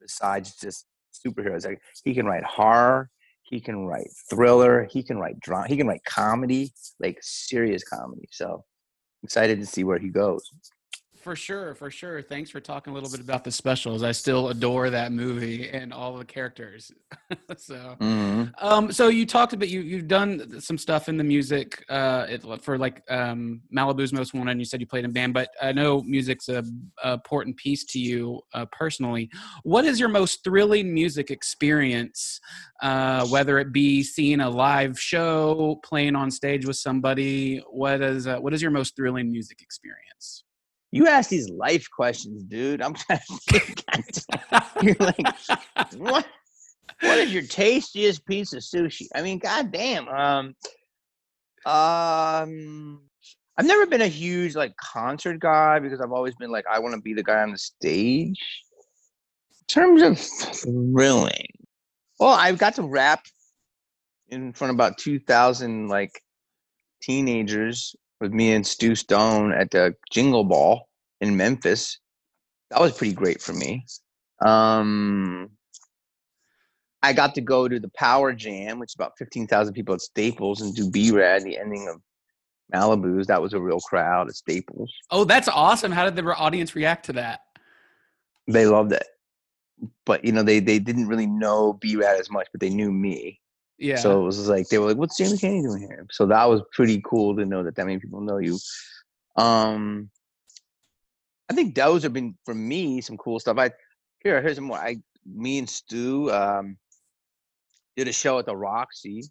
besides 0.00 0.54
just 0.60 0.86
superheroes. 1.12 1.66
Like, 1.66 1.80
he 2.04 2.14
can 2.14 2.26
write 2.26 2.44
horror. 2.44 3.10
He 3.52 3.60
can 3.60 3.84
write 3.84 4.08
thriller. 4.30 4.88
He 4.90 5.02
can 5.02 5.18
write 5.18 5.38
drama. 5.38 5.68
He 5.68 5.76
can 5.76 5.86
write 5.86 6.02
comedy, 6.04 6.72
like 6.98 7.18
serious 7.20 7.84
comedy. 7.84 8.26
So 8.32 8.64
excited 9.22 9.60
to 9.60 9.66
see 9.66 9.84
where 9.84 9.98
he 9.98 10.08
goes. 10.08 10.50
For 11.22 11.36
sure, 11.36 11.76
for 11.76 11.88
sure. 11.88 12.20
Thanks 12.20 12.50
for 12.50 12.58
talking 12.58 12.90
a 12.90 12.94
little 12.94 13.08
bit 13.08 13.20
about 13.20 13.44
the 13.44 13.52
specials. 13.52 14.02
I 14.02 14.10
still 14.10 14.48
adore 14.48 14.90
that 14.90 15.12
movie 15.12 15.68
and 15.68 15.92
all 15.92 16.16
the 16.16 16.24
characters. 16.24 16.90
so, 17.56 17.96
mm-hmm. 18.00 18.46
um, 18.58 18.90
so 18.90 19.06
you 19.06 19.24
talked 19.24 19.52
about 19.52 19.68
you 19.68 19.82
you've 19.82 20.08
done 20.08 20.60
some 20.60 20.76
stuff 20.76 21.08
in 21.08 21.16
the 21.16 21.22
music 21.22 21.84
uh, 21.88 22.26
it, 22.28 22.42
for 22.64 22.76
like 22.76 23.04
um, 23.08 23.62
Malibu's 23.72 24.12
Most 24.12 24.34
Wanted. 24.34 24.50
And 24.50 24.60
you 24.60 24.64
said 24.64 24.80
you 24.80 24.86
played 24.86 25.04
in 25.04 25.12
band, 25.12 25.32
but 25.32 25.48
I 25.62 25.70
know 25.70 26.02
music's 26.02 26.48
a, 26.48 26.64
a 27.04 27.12
important 27.12 27.56
piece 27.56 27.84
to 27.84 28.00
you 28.00 28.40
uh, 28.52 28.66
personally. 28.72 29.30
What 29.62 29.84
is 29.84 30.00
your 30.00 30.08
most 30.08 30.42
thrilling 30.42 30.92
music 30.92 31.30
experience? 31.30 32.40
Uh, 32.82 33.24
whether 33.28 33.60
it 33.60 33.72
be 33.72 34.02
seeing 34.02 34.40
a 34.40 34.50
live 34.50 34.98
show, 34.98 35.78
playing 35.84 36.16
on 36.16 36.32
stage 36.32 36.66
with 36.66 36.78
somebody, 36.78 37.58
what 37.70 38.00
is 38.00 38.26
uh, 38.26 38.38
what 38.38 38.52
is 38.52 38.60
your 38.60 38.72
most 38.72 38.96
thrilling 38.96 39.30
music 39.30 39.62
experience? 39.62 40.42
You 40.92 41.08
ask 41.08 41.30
these 41.30 41.48
life 41.48 41.88
questions, 41.90 42.44
dude. 42.44 42.82
I'm 42.82 42.92
trying 42.92 43.18
to 43.18 43.38
think. 43.50 43.84
You're 44.82 44.96
like, 45.00 45.36
what? 45.96 46.26
What 47.00 47.18
is 47.18 47.32
your 47.32 47.42
tastiest 47.42 48.24
piece 48.26 48.52
of 48.52 48.60
sushi? 48.60 49.06
I 49.14 49.22
mean, 49.22 49.38
goddamn. 49.38 50.06
Um, 50.06 50.54
um, 51.64 53.00
I've 53.56 53.66
never 53.66 53.86
been 53.86 54.02
a 54.02 54.08
huge 54.08 54.54
like 54.54 54.76
concert 54.76 55.40
guy 55.40 55.78
because 55.78 56.00
I've 56.00 56.12
always 56.12 56.34
been 56.36 56.50
like, 56.50 56.64
I 56.70 56.78
want 56.78 56.94
to 56.94 57.00
be 57.00 57.14
the 57.14 57.24
guy 57.24 57.42
on 57.42 57.52
the 57.52 57.58
stage. 57.58 58.40
In 59.60 59.66
terms 59.66 60.02
of 60.02 60.18
thrilling, 60.18 61.48
well, 62.20 62.34
I've 62.34 62.58
got 62.58 62.74
to 62.76 62.82
rap 62.82 63.24
in 64.28 64.52
front 64.52 64.70
of 64.70 64.76
about 64.76 64.98
two 64.98 65.18
thousand 65.18 65.88
like 65.88 66.20
teenagers 67.02 67.96
with 68.22 68.32
me 68.32 68.52
and 68.52 68.66
Stu 68.66 68.94
Stone 68.94 69.52
at 69.52 69.70
the 69.72 69.94
Jingle 70.10 70.44
Ball 70.44 70.88
in 71.20 71.36
Memphis. 71.36 71.98
That 72.70 72.80
was 72.80 72.96
pretty 72.96 73.12
great 73.12 73.42
for 73.42 73.52
me. 73.52 73.84
Um, 74.40 75.50
I 77.02 77.12
got 77.12 77.34
to 77.34 77.40
go 77.40 77.68
to 77.68 77.78
the 77.78 77.90
Power 77.90 78.32
Jam, 78.32 78.78
which 78.78 78.92
is 78.92 78.94
about 78.94 79.18
15,000 79.18 79.74
people 79.74 79.94
at 79.94 80.00
Staples, 80.00 80.62
and 80.62 80.74
do 80.74 80.88
B-Rad, 80.88 81.42
the 81.42 81.58
ending 81.58 81.88
of 81.88 82.00
Malibu's. 82.72 83.26
That 83.26 83.42
was 83.42 83.52
a 83.52 83.60
real 83.60 83.80
crowd 83.80 84.28
at 84.28 84.36
Staples. 84.36 84.90
Oh, 85.10 85.24
that's 85.24 85.48
awesome. 85.48 85.92
How 85.92 86.04
did 86.04 86.16
the 86.16 86.24
audience 86.34 86.74
react 86.74 87.06
to 87.06 87.12
that? 87.14 87.40
They 88.46 88.66
loved 88.66 88.92
it. 88.92 89.04
But, 90.06 90.24
you 90.24 90.30
know, 90.30 90.44
they, 90.44 90.60
they 90.60 90.78
didn't 90.78 91.08
really 91.08 91.26
know 91.26 91.72
B-Rad 91.74 92.20
as 92.20 92.30
much, 92.30 92.46
but 92.52 92.60
they 92.60 92.70
knew 92.70 92.92
me. 92.92 93.40
Yeah. 93.82 93.96
So 93.96 94.20
it 94.20 94.24
was 94.24 94.48
like 94.48 94.68
they 94.68 94.78
were 94.78 94.86
like, 94.86 94.96
"What's 94.96 95.16
Jamie 95.16 95.36
Kennedy 95.36 95.62
doing 95.62 95.82
here?" 95.82 96.06
So 96.12 96.26
that 96.26 96.44
was 96.48 96.62
pretty 96.72 97.02
cool 97.04 97.34
to 97.36 97.44
know 97.44 97.64
that 97.64 97.74
that 97.74 97.84
many 97.84 97.98
people 97.98 98.20
know 98.20 98.38
you. 98.38 98.56
Um, 99.36 100.08
I 101.50 101.54
think 101.54 101.74
those 101.74 102.04
have 102.04 102.12
been 102.12 102.36
for 102.44 102.54
me 102.54 103.00
some 103.00 103.16
cool 103.16 103.40
stuff. 103.40 103.58
I 103.58 103.72
here 104.22 104.40
here's 104.40 104.54
some 104.54 104.66
more. 104.66 104.78
I 104.78 104.98
me 105.26 105.58
and 105.58 105.68
Stu 105.68 106.30
um, 106.30 106.76
did 107.96 108.06
a 108.06 108.12
show 108.12 108.38
at 108.38 108.46
the 108.46 108.56
Roxy 108.56 109.24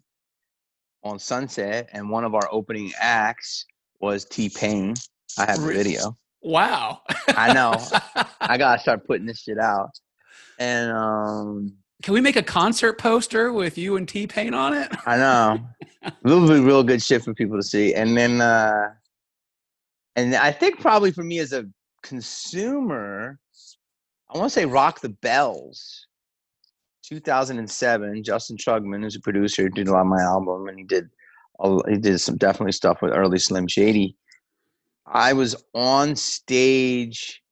on 1.02 1.18
Sunset, 1.18 1.88
and 1.94 2.10
one 2.10 2.24
of 2.24 2.34
our 2.34 2.46
opening 2.52 2.92
acts 3.00 3.64
was 4.00 4.26
T 4.26 4.50
Pain. 4.50 4.92
I 5.38 5.46
have 5.46 5.62
the 5.62 5.72
video. 5.72 6.18
Wow. 6.42 7.00
I 7.28 7.54
know. 7.54 7.72
I 8.40 8.58
gotta 8.58 8.82
start 8.82 9.06
putting 9.06 9.24
this 9.24 9.40
shit 9.40 9.58
out. 9.58 9.92
And 10.58 10.92
um 10.92 11.81
can 12.02 12.14
we 12.14 12.20
make 12.20 12.36
a 12.36 12.42
concert 12.42 12.98
poster 12.98 13.52
with 13.52 13.78
you 13.78 13.96
and 13.96 14.08
T 14.08 14.26
Pain 14.26 14.54
on 14.54 14.74
it? 14.74 14.90
I 15.06 15.16
know. 15.16 15.60
It'll 16.24 16.48
be 16.48 16.60
real 16.60 16.82
good 16.82 17.02
shit 17.02 17.22
for 17.22 17.32
people 17.32 17.56
to 17.56 17.62
see. 17.62 17.94
And 17.94 18.16
then 18.16 18.40
uh 18.40 18.90
and 20.16 20.34
I 20.34 20.52
think 20.52 20.80
probably 20.80 21.12
for 21.12 21.22
me 21.22 21.38
as 21.38 21.52
a 21.52 21.66
consumer, 22.02 23.38
I 24.28 24.38
want 24.38 24.50
to 24.50 24.54
say 24.54 24.66
Rock 24.66 25.00
the 25.00 25.08
Bells. 25.08 26.06
2007, 27.04 28.22
Justin 28.22 28.56
Trugman, 28.56 29.02
who's 29.02 29.16
a 29.16 29.20
producer, 29.20 29.68
did 29.68 29.88
a 29.88 29.92
lot 29.92 30.02
of 30.02 30.06
my 30.06 30.22
album, 30.22 30.68
and 30.68 30.78
he 30.78 30.84
did 30.84 31.10
he 31.88 31.96
did 31.96 32.18
some 32.20 32.36
definitely 32.36 32.72
stuff 32.72 33.02
with 33.02 33.12
early 33.12 33.38
Slim 33.38 33.66
Shady. 33.66 34.16
I 35.06 35.32
was 35.32 35.56
on 35.74 36.16
stage 36.16 37.42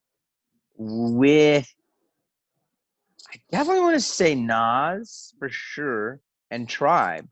with 0.76 1.72
I 3.32 3.38
definitely 3.52 3.82
want 3.82 3.94
to 3.94 4.00
say 4.00 4.34
Nas 4.34 5.34
for 5.38 5.48
sure 5.48 6.20
and 6.50 6.68
Tribe. 6.68 7.28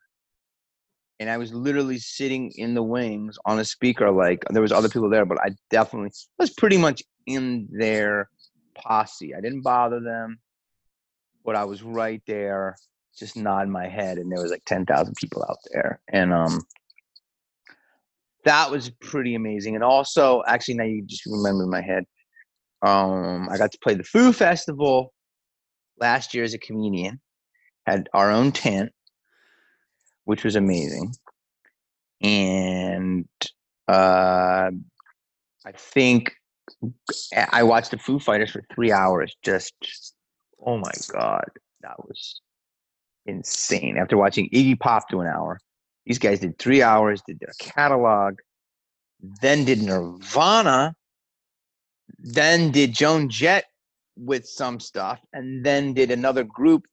And 1.21 1.29
I 1.29 1.37
was 1.37 1.53
literally 1.53 1.99
sitting 1.99 2.53
in 2.53 2.75
the 2.75 2.83
wings 2.83 3.37
on 3.45 3.59
a 3.59 3.65
speaker, 3.65 4.11
like 4.13 4.45
there 4.51 4.63
was 4.63 4.71
other 4.71 4.89
people 4.89 5.11
there, 5.11 5.25
but 5.25 5.41
I 5.43 5.51
definitely 5.71 6.13
was 6.39 6.51
pretty 6.51 6.77
much 6.77 7.03
in 7.27 7.69
their 7.73 8.29
posse. 8.77 9.35
I 9.35 9.41
didn't 9.41 9.63
bother 9.63 9.99
them, 9.99 10.39
but 11.45 11.57
I 11.57 11.65
was 11.65 11.83
right 11.83 12.23
there, 12.29 12.77
just 13.19 13.37
nodding 13.37 13.73
my 13.73 13.89
head, 13.89 14.19
and 14.19 14.31
there 14.31 14.41
was 14.41 14.53
like 14.53 14.65
ten 14.65 14.87
thousand 14.87 15.17
people 15.17 15.45
out 15.51 15.59
there, 15.73 16.01
and 16.13 16.33
um, 16.33 16.61
that 18.45 18.71
was 18.71 18.91
pretty 19.01 19.35
amazing. 19.35 19.75
And 19.75 19.83
also, 19.83 20.45
actually, 20.47 20.75
now 20.75 20.85
you 20.85 21.03
just 21.03 21.27
remember 21.27 21.65
in 21.65 21.71
my 21.71 21.83
head. 21.83 22.05
Um, 22.83 23.49
I 23.51 23.59
got 23.59 23.73
to 23.73 23.79
play 23.83 23.95
the 23.95 24.05
Foo 24.05 24.33
Festival 24.33 25.13
last 26.01 26.35
year 26.35 26.45
as 26.45 26.55
a 26.55 26.59
comedian, 26.59 27.21
had 27.87 28.09
our 28.13 28.31
own 28.31 28.53
tent, 28.53 28.93
which 30.25 30.45
was 30.45 30.57
amazing. 30.57 31.15
And 32.21 33.29
uh, 33.87 34.71
I 35.65 35.73
think 35.77 36.33
I 37.53 37.63
watched 37.63 37.91
the 37.91 37.99
Foo 37.99 38.19
Fighters 38.19 38.51
for 38.51 38.63
three 38.75 38.93
hours. 38.93 39.35
Just, 39.43 39.75
oh 40.65 40.79
my 40.79 40.93
God, 41.13 41.49
that 41.83 41.99
was 42.07 42.41
insane. 43.27 43.97
After 43.97 44.17
watching 44.17 44.49
Iggy 44.51 44.79
Pop 44.79 45.09
do 45.09 45.21
an 45.21 45.29
hour, 45.29 45.61
these 46.07 46.19
guys 46.19 46.41
did 46.41 46.59
three 46.59 46.83
hours, 46.83 47.23
did 47.27 47.39
their 47.41 47.53
catalog. 47.61 48.39
then 49.41 49.65
did 49.65 49.83
Nirvana, 49.83 50.95
then 52.19 52.71
did 52.71 52.93
Joan 52.93 53.29
Jett 53.29 53.65
with 54.19 54.47
some 54.47 54.81
stuff, 54.81 55.21
and 55.33 55.65
then 55.65 55.95
did 55.95 56.11
another 56.11 56.45
group 56.45 56.87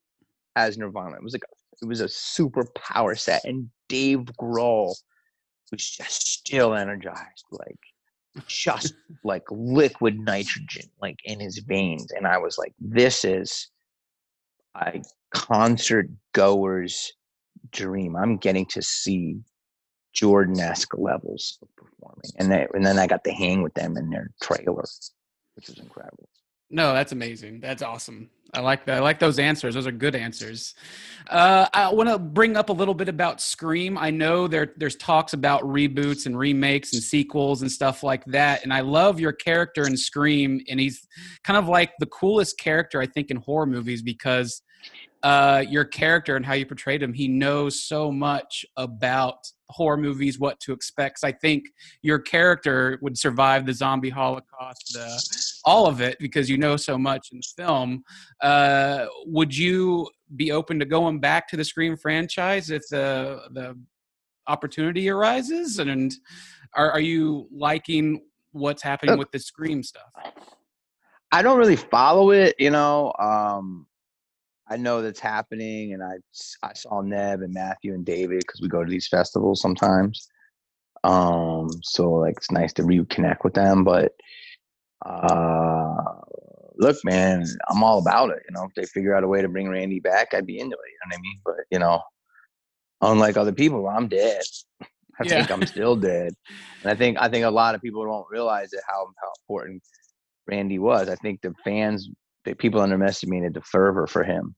as 0.56 0.78
Nirvana. 0.78 1.16
It 1.16 1.24
was 1.24 1.34
like 1.34 1.44
it 1.82 1.86
was 1.86 2.02
a 2.02 2.10
super 2.10 2.66
power 2.76 3.16
set, 3.16 3.44
and 3.46 3.70
Dave 3.90 4.26
Grohl 4.40 4.96
was 5.72 5.90
just 5.90 6.28
still 6.28 6.74
energized, 6.74 7.46
like 7.52 7.80
just 8.48 8.94
like 9.24 9.44
liquid 9.50 10.20
nitrogen, 10.20 10.90
like 11.02 11.18
in 11.26 11.40
his 11.40 11.60
veins. 11.60 12.12
And 12.12 12.28
I 12.28 12.38
was 12.38 12.58
like, 12.58 12.74
this 12.80 13.26
is 13.26 13.70
a 14.76 15.02
concert 15.34 16.10
goer's 16.34 17.14
dream. 17.72 18.16
I'm 18.16 18.38
getting 18.38 18.66
to 18.68 18.82
see 18.82 19.40
Jordan-esque 20.14 20.98
levels 20.98 21.58
of 21.62 21.68
performing, 21.76 22.32
and 22.38 22.52
they, 22.52 22.68
and 22.74 22.86
then 22.86 23.00
I 23.00 23.08
got 23.08 23.24
to 23.26 23.32
hang 23.32 23.62
with 23.62 23.74
them 23.74 23.98
in 23.98 24.10
their 24.10 24.30
trailer, 24.42 24.84
which 25.56 25.68
was 25.68 25.80
incredible. 25.80 26.30
No, 26.70 26.94
that's 26.94 27.12
amazing. 27.12 27.60
That's 27.60 27.82
awesome. 27.82 28.30
I 28.54 28.62
like 28.62 28.86
that. 28.86 28.98
I 28.98 29.00
like 29.02 29.20
those 29.20 29.38
answers. 29.38 29.74
Those 29.76 29.86
are 29.86 29.92
good 29.92 30.16
answers. 30.16 30.76
Uh, 31.30 31.68
I 31.74 31.92
want 31.94 32.10
to 32.10 32.18
bring 32.18 32.56
up 32.56 32.70
a 32.70 32.74
little 32.74 32.94
bit 32.94 33.10
about 33.10 33.42
Scream. 33.42 33.98
I 33.98 34.12
know 34.12 34.48
there 34.48 34.74
there's 34.78 34.96
talks 34.96 35.34
about 35.34 35.62
reboots 35.64 36.26
and 36.26 36.38
remakes 36.38 36.94
and 36.94 37.04
sequels 37.04 37.62
and 37.62 37.72
stuff 37.72 38.02
like 38.02 38.24
that. 38.26 38.64
And 38.64 38.74
I 38.74 38.80
love 38.82 39.20
your 39.20 39.34
character 39.34 39.86
in 39.86 39.98
Scream, 39.98 40.62
and 40.70 40.80
he's 40.80 41.06
kind 41.44 41.58
of 41.58 41.68
like 41.68 41.92
the 42.00 42.06
coolest 42.08 42.58
character 42.58 43.02
I 43.02 43.08
think 43.08 43.30
in 43.30 43.38
horror 43.38 43.66
movies 43.66 44.02
because 44.02 44.62
uh, 45.24 45.64
your 45.68 45.84
character 45.84 46.36
and 46.36 46.46
how 46.46 46.54
you 46.54 46.66
portrayed 46.66 47.02
him, 47.02 47.14
he 47.14 47.28
knows 47.28 47.84
so 47.84 48.12
much 48.12 48.66
about 48.78 49.40
horror 49.70 49.98
movies, 49.98 50.40
what 50.40 50.60
to 50.62 50.74
expect. 50.74 51.20
I 51.24 51.32
think 51.32 51.66
your 52.02 52.20
character 52.20 53.00
would 53.02 53.18
survive 53.18 53.66
the 53.66 53.74
zombie 53.74 54.10
holocaust, 54.10 54.94
the, 54.94 55.60
all 55.66 55.88
of 55.88 56.02
it, 56.02 56.18
because 56.20 56.50
you 56.50 56.58
know 56.58 56.78
so 56.78 56.98
much 56.98 57.30
in 57.32 57.40
the 57.40 57.64
film. 57.64 58.04
Uh, 58.42 59.06
would 59.26 59.56
you 59.56 60.10
be 60.36 60.52
open 60.52 60.80
to 60.80 60.86
going 60.86 61.20
back 61.20 61.48
to 61.50 61.58
the 61.58 61.64
Scream 61.64 61.98
franchise 61.98 62.70
if 62.70 62.84
the 62.90 63.42
the 63.52 63.78
opportunity 64.48 65.10
arises? 65.10 65.80
And 65.80 66.14
are, 66.76 66.92
are 66.92 67.00
you 67.00 67.48
liking 67.52 68.22
what's 68.52 68.84
happening 68.84 69.18
with 69.18 69.32
the 69.32 69.40
Scream 69.40 69.84
stuff? 69.84 70.12
I 71.32 71.42
don't 71.42 71.58
really 71.58 71.76
follow 71.76 72.32
it, 72.32 72.56
you 72.60 72.70
know. 72.70 73.14
Um, 73.20 73.88
I 74.68 74.78
know 74.78 75.02
that's 75.02 75.20
happening, 75.20 75.94
and 75.94 76.04
I 76.04 76.16
I 76.64 76.74
saw 76.74 77.02
Neve 77.02 77.42
and 77.42 77.54
Matthew 77.54 77.94
and 77.94 78.06
David 78.06 78.40
because 78.40 78.62
we 78.62 78.68
go 78.68 78.84
to 78.84 78.90
these 78.90 79.08
festivals 79.08 79.62
sometimes. 79.62 80.28
Um, 81.04 81.70
so 81.84 82.12
like 82.12 82.38
it's 82.38 82.52
nice 82.52 82.74
to 82.74 82.82
reconnect 82.82 83.44
with 83.44 83.54
them. 83.54 83.84
But 83.84 84.14
uh, 85.06 85.96
look, 86.78 86.98
man, 87.04 87.46
I'm 87.70 87.84
all 87.84 88.00
about 88.00 88.32
it. 88.32 88.42
You 88.50 88.56
know, 88.56 88.64
if 88.64 88.74
they 88.76 88.86
figure 88.86 89.16
out 89.16 89.24
a 89.24 89.28
way 89.28 89.42
to 89.42 89.50
bring 89.50 89.70
Randy 89.70 90.00
back, 90.00 90.34
I'd 90.34 90.48
be 90.48 90.60
into 90.60 90.76
it. 90.76 90.92
You 90.92 90.98
know 91.00 91.10
what 91.10 91.18
I 91.18 91.22
mean? 91.22 91.40
But 91.46 91.56
you 91.72 91.80
know, 91.80 92.02
unlike 93.02 93.38
other 93.38 93.54
people, 93.54 93.88
I'm 93.88 94.08
dead. 94.08 94.42
I 94.82 95.24
yeah. 95.24 95.30
think 95.30 95.52
I'm 95.52 95.68
still 95.68 95.96
dead, 95.96 96.34
and 96.82 96.92
I 96.92 96.96
think 96.96 97.18
I 97.22 97.30
think 97.30 97.46
a 97.46 97.52
lot 97.52 97.76
of 97.76 97.82
people 97.82 98.04
don't 98.04 98.26
realize 98.30 98.74
it 98.74 98.82
how 98.88 99.08
how 99.22 99.32
important 99.44 99.84
Randy 100.48 100.80
was. 100.80 101.08
I 101.08 101.16
think 101.16 101.42
the 101.42 101.54
fans 101.64 102.10
people 102.54 102.82
underestimated 102.82 103.54
the 103.54 103.62
fervor 103.62 104.08
for 104.08 104.24
him. 104.24 104.56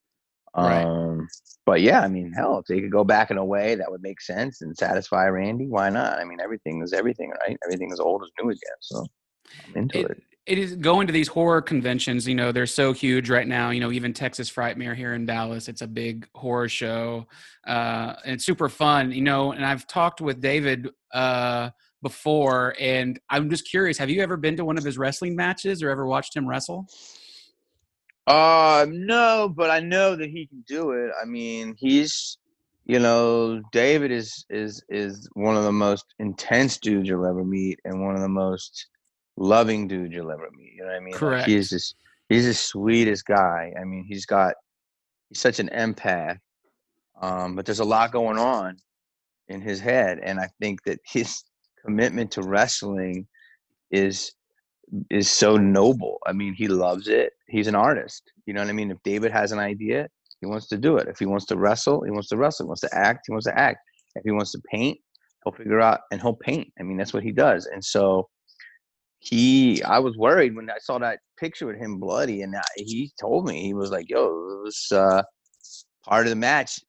Right. 0.56 0.84
Um, 0.84 1.28
but 1.66 1.82
yeah, 1.82 2.02
I 2.02 2.08
mean, 2.08 2.32
hell, 2.32 2.60
if 2.60 2.66
they 2.66 2.80
could 2.82 2.92
go 2.92 3.04
back 3.04 3.30
in 3.30 3.38
a 3.38 3.46
way 3.46 3.76
that 3.76 3.92
would 3.92 4.02
make 4.02 4.22
sense 4.22 4.62
and 4.62 4.76
satisfy 4.76 5.28
Randy, 5.28 5.68
why 5.68 5.90
not? 5.90 6.18
I 6.18 6.24
mean, 6.24 6.40
everything 6.42 6.82
is 6.82 6.94
everything, 6.94 7.32
right? 7.46 7.58
Everything 7.66 7.92
is 7.92 8.00
old 8.00 8.24
as 8.24 8.32
new 8.42 8.50
again. 8.50 8.78
So 8.82 9.06
I'm 9.68 9.76
into 9.76 10.00
it. 10.00 10.12
it. 10.12 10.24
It 10.48 10.58
is 10.58 10.78
going 10.78 11.08
to 11.08 11.14
these 11.14 11.28
horror 11.28 11.62
conventions. 11.62 12.26
You 12.26 12.36
know, 12.36 12.54
they're 12.54 12.66
so 12.66 12.94
huge 12.94 13.30
right 13.30 13.46
now. 13.46 13.70
You 13.72 13.82
know, 13.82 13.92
even 13.92 14.14
Texas 14.14 14.50
Frightmare 14.50 14.96
here 14.96 15.14
in 15.14 15.26
Dallas, 15.26 15.68
it's 15.68 15.82
a 15.82 15.88
big 15.88 16.28
horror 16.34 16.70
show. 16.70 17.28
Uh, 17.68 18.14
and 18.24 18.36
it's 18.36 18.46
super 18.46 18.70
fun. 18.70 19.12
You 19.12 19.22
know, 19.22 19.52
and 19.52 19.66
I've 19.66 19.86
talked 19.88 20.22
with 20.22 20.40
David 20.40 20.90
uh, 21.14 21.72
before, 22.02 22.76
and 22.80 23.20
I'm 23.30 23.50
just 23.50 23.70
curious. 23.70 23.98
Have 23.98 24.10
you 24.10 24.22
ever 24.22 24.38
been 24.38 24.56
to 24.56 24.64
one 24.64 24.78
of 24.78 24.86
his 24.86 24.98
wrestling 24.98 25.36
matches 25.36 25.84
or 25.84 25.90
ever 25.90 26.08
watched 26.08 26.34
him 26.34 26.48
wrestle? 26.48 26.88
Uh, 28.28 28.86
no, 28.90 29.52
but 29.56 29.70
I 29.70 29.80
know 29.80 30.18
that 30.18 30.30
he 30.30 30.48
can 30.48 30.64
do 30.68 30.92
it. 30.92 31.12
I 31.20 31.26
mean, 31.26 31.76
he's, 31.78 32.38
you 32.86 33.00
know, 33.00 33.62
David 33.72 34.12
is 34.12 34.46
is 34.50 34.84
is 34.90 35.30
one 35.34 35.56
of 35.56 35.64
the 35.64 35.72
most 35.72 36.06
intense 36.20 36.78
dudes 36.78 37.08
you'll 37.08 37.26
ever 37.26 37.46
meet, 37.46 37.80
and 37.86 38.06
one 38.06 38.16
of 38.16 38.22
the 38.22 38.28
most 38.28 38.88
loving 39.38 39.88
dudes 39.88 40.14
you'll 40.14 40.32
ever 40.32 40.50
meet. 40.58 40.74
You 40.74 40.82
know 40.82 40.88
what 40.88 40.96
I 40.96 41.00
mean? 41.00 41.14
Correct. 41.14 41.48
Like 41.48 41.56
he's 41.56 41.70
just 41.70 41.96
he's 42.28 42.46
the 42.46 42.54
sweetest 42.54 43.26
guy. 43.26 43.74
I 43.80 43.86
mean, 43.86 44.04
he's 44.06 44.26
got 44.26 44.56
he's 45.30 45.40
such 45.40 45.60
an 45.60 45.70
empath. 45.70 46.40
Um, 47.22 47.56
but 47.56 47.66
there's 47.66 47.80
a 47.80 47.86
lot 47.86 48.12
going 48.12 48.38
on 48.38 48.78
in 49.48 49.62
his 49.62 49.80
head, 49.80 50.20
and 50.22 50.40
I 50.40 50.50
think 50.60 50.84
that 50.84 51.00
his 51.06 51.44
commitment 51.84 52.32
to 52.32 52.44
wrestling 52.44 53.26
is 53.90 54.34
is 55.10 55.30
so 55.30 55.58
noble. 55.58 56.20
I 56.26 56.34
mean, 56.34 56.54
he 56.54 56.68
loves 56.68 57.08
it. 57.08 57.34
He's 57.48 57.68
an 57.68 57.76
artist. 57.76 58.24
You 58.46 58.54
know 58.54 58.62
what 58.62 58.70
I 58.70 58.74
mean? 58.74 58.92
If 58.92 59.02
David 59.04 59.32
has 59.32 59.52
an 59.52 59.60
idea, 59.60 60.08
he 60.40 60.48
wants 60.48 60.68
to 60.68 60.78
do 60.78 60.98
it. 60.98 61.08
If 61.08 61.20
he 61.20 61.26
wants 61.26 61.46
to 61.48 61.58
wrestle, 61.58 62.04
he 62.04 62.12
wants 62.12 62.30
to 62.30 62.38
wrestle. 62.38 62.66
He 62.66 62.68
wants 62.68 62.82
to 62.82 62.96
act, 62.96 63.26
he 63.28 63.32
wants 63.32 63.46
to 63.48 63.58
act. 63.58 63.80
If 64.16 64.24
he 64.24 64.32
wants 64.32 64.52
to 64.54 64.62
paint, 64.72 64.98
he'll 65.44 65.54
figure 65.54 65.82
out 65.82 66.02
and 66.12 66.22
he'll 66.22 66.36
paint. 66.36 66.68
I 66.80 66.84
mean, 66.84 66.98
that's 66.98 67.14
what 67.14 67.24
he 67.24 67.32
does. 67.32 67.66
And 67.66 67.84
so 67.84 68.28
he, 69.20 69.82
I 69.84 70.00
was 70.00 70.16
worried 70.18 70.56
when 70.56 70.70
I 70.70 70.78
saw 70.80 70.98
that 71.00 71.20
picture 71.40 71.66
with 71.68 71.78
him 71.78 72.00
bloody, 72.00 72.42
and 72.42 72.56
he 72.76 73.12
told 73.20 73.46
me 73.46 73.64
he 73.64 73.74
was 73.74 73.92
like, 73.92 74.10
"Yo, 74.10 74.26
it 74.26 74.64
was 74.64 74.88
uh, 74.92 75.24
part 76.06 76.26
of 76.26 76.30
the 76.30 76.36
match," 76.36 76.80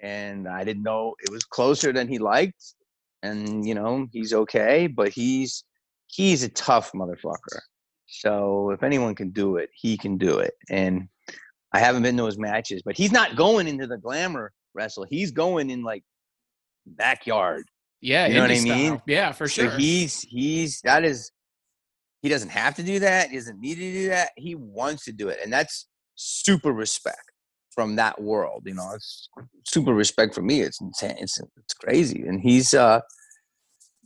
and 0.00 0.48
I 0.48 0.64
didn't 0.64 0.82
know 0.82 1.14
it 1.20 1.30
was 1.30 1.44
closer 1.44 1.92
than 1.92 2.08
he 2.08 2.18
liked. 2.18 2.74
And 3.22 3.66
you 3.66 3.74
know, 3.74 4.06
he's 4.12 4.32
okay, 4.32 4.86
but 4.86 5.10
he's 5.10 5.64
he's 6.08 6.42
a 6.42 6.48
tough 6.48 6.92
motherfucker. 6.92 7.60
So 8.06 8.70
if 8.70 8.82
anyone 8.82 9.14
can 9.14 9.30
do 9.30 9.56
it, 9.56 9.70
he 9.74 9.96
can 9.96 10.16
do 10.16 10.38
it. 10.38 10.54
And 10.70 11.08
I 11.72 11.78
haven't 11.78 12.02
been 12.02 12.16
to 12.16 12.26
his 12.26 12.38
matches, 12.38 12.82
but 12.84 12.96
he's 12.96 13.12
not 13.12 13.36
going 13.36 13.68
into 13.68 13.86
the 13.86 13.98
glamour 13.98 14.52
wrestle. 14.74 15.06
He's 15.08 15.30
going 15.30 15.70
in 15.70 15.82
like 15.82 16.02
backyard. 16.86 17.64
Yeah, 18.00 18.26
you 18.26 18.34
know 18.34 18.42
what 18.42 18.50
I 18.50 18.60
mean. 18.60 18.86
Style. 18.86 19.02
Yeah, 19.06 19.32
for 19.32 19.48
sure. 19.48 19.70
So 19.70 19.76
he's 19.76 20.22
he's 20.22 20.80
that 20.82 21.04
is 21.04 21.30
he 22.22 22.28
doesn't 22.28 22.48
have 22.48 22.74
to 22.76 22.82
do 22.82 22.98
that. 23.00 23.30
He 23.30 23.36
doesn't 23.36 23.60
need 23.60 23.74
to 23.76 23.92
do 23.92 24.08
that. 24.08 24.30
He 24.36 24.54
wants 24.54 25.04
to 25.04 25.12
do 25.12 25.28
it, 25.28 25.38
and 25.42 25.52
that's 25.52 25.88
super 26.14 26.72
respect 26.72 27.32
from 27.70 27.96
that 27.96 28.20
world. 28.20 28.62
You 28.66 28.74
know, 28.74 28.90
it's 28.94 29.28
super 29.66 29.92
respect 29.94 30.34
for 30.34 30.42
me. 30.42 30.60
It's 30.60 30.80
insane. 30.80 31.16
It's 31.18 31.40
it's 31.56 31.74
crazy, 31.74 32.22
and 32.26 32.40
he's 32.40 32.72
uh 32.72 33.00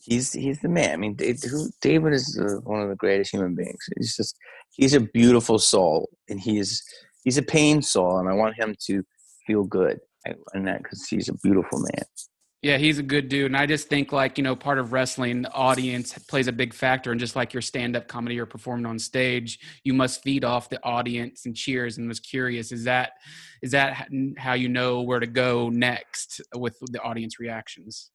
he's 0.02 0.32
he's 0.32 0.60
the 0.60 0.68
man. 0.68 0.92
I 0.92 0.96
mean, 0.96 1.16
David 1.16 2.12
is 2.12 2.38
one 2.64 2.80
of 2.80 2.88
the 2.88 2.96
greatest 2.96 3.32
human 3.32 3.54
beings. 3.54 3.78
He's 3.96 4.16
just 4.16 4.36
he's 4.70 4.94
a 4.94 5.00
beautiful 5.00 5.58
soul, 5.58 6.10
and 6.28 6.40
he's 6.40 6.82
he's 7.24 7.38
a 7.38 7.42
pain 7.42 7.82
soul, 7.82 8.18
and 8.18 8.28
I 8.28 8.34
want 8.34 8.58
him 8.58 8.74
to 8.86 9.02
feel 9.46 9.64
good 9.64 9.98
and 10.24 10.66
that 10.66 10.82
because 10.82 11.06
he's 11.08 11.28
a 11.28 11.34
beautiful 11.42 11.80
man. 11.80 12.04
Yeah, 12.62 12.78
he's 12.78 13.00
a 13.00 13.02
good 13.02 13.28
dude, 13.28 13.46
and 13.46 13.56
I 13.56 13.66
just 13.66 13.88
think 13.88 14.12
like 14.12 14.38
you 14.38 14.44
know, 14.44 14.54
part 14.54 14.78
of 14.78 14.92
wrestling, 14.92 15.42
the 15.42 15.52
audience 15.52 16.16
plays 16.28 16.46
a 16.46 16.52
big 16.52 16.72
factor, 16.72 17.10
and 17.10 17.18
just 17.18 17.34
like 17.34 17.52
your 17.52 17.60
stand-up 17.60 18.06
comedy 18.06 18.38
or 18.38 18.46
performing 18.46 18.86
on 18.86 19.00
stage, 19.00 19.58
you 19.82 19.92
must 19.92 20.22
feed 20.22 20.44
off 20.44 20.68
the 20.68 20.80
audience 20.84 21.44
and 21.44 21.56
cheers. 21.56 21.98
And 21.98 22.06
was 22.06 22.20
curious, 22.20 22.70
is 22.70 22.84
that 22.84 23.14
is 23.62 23.72
that 23.72 24.08
how 24.38 24.52
you 24.52 24.68
know 24.68 25.02
where 25.02 25.18
to 25.18 25.26
go 25.26 25.70
next 25.70 26.40
with 26.54 26.78
the 26.92 27.00
audience 27.02 27.40
reactions? 27.40 28.12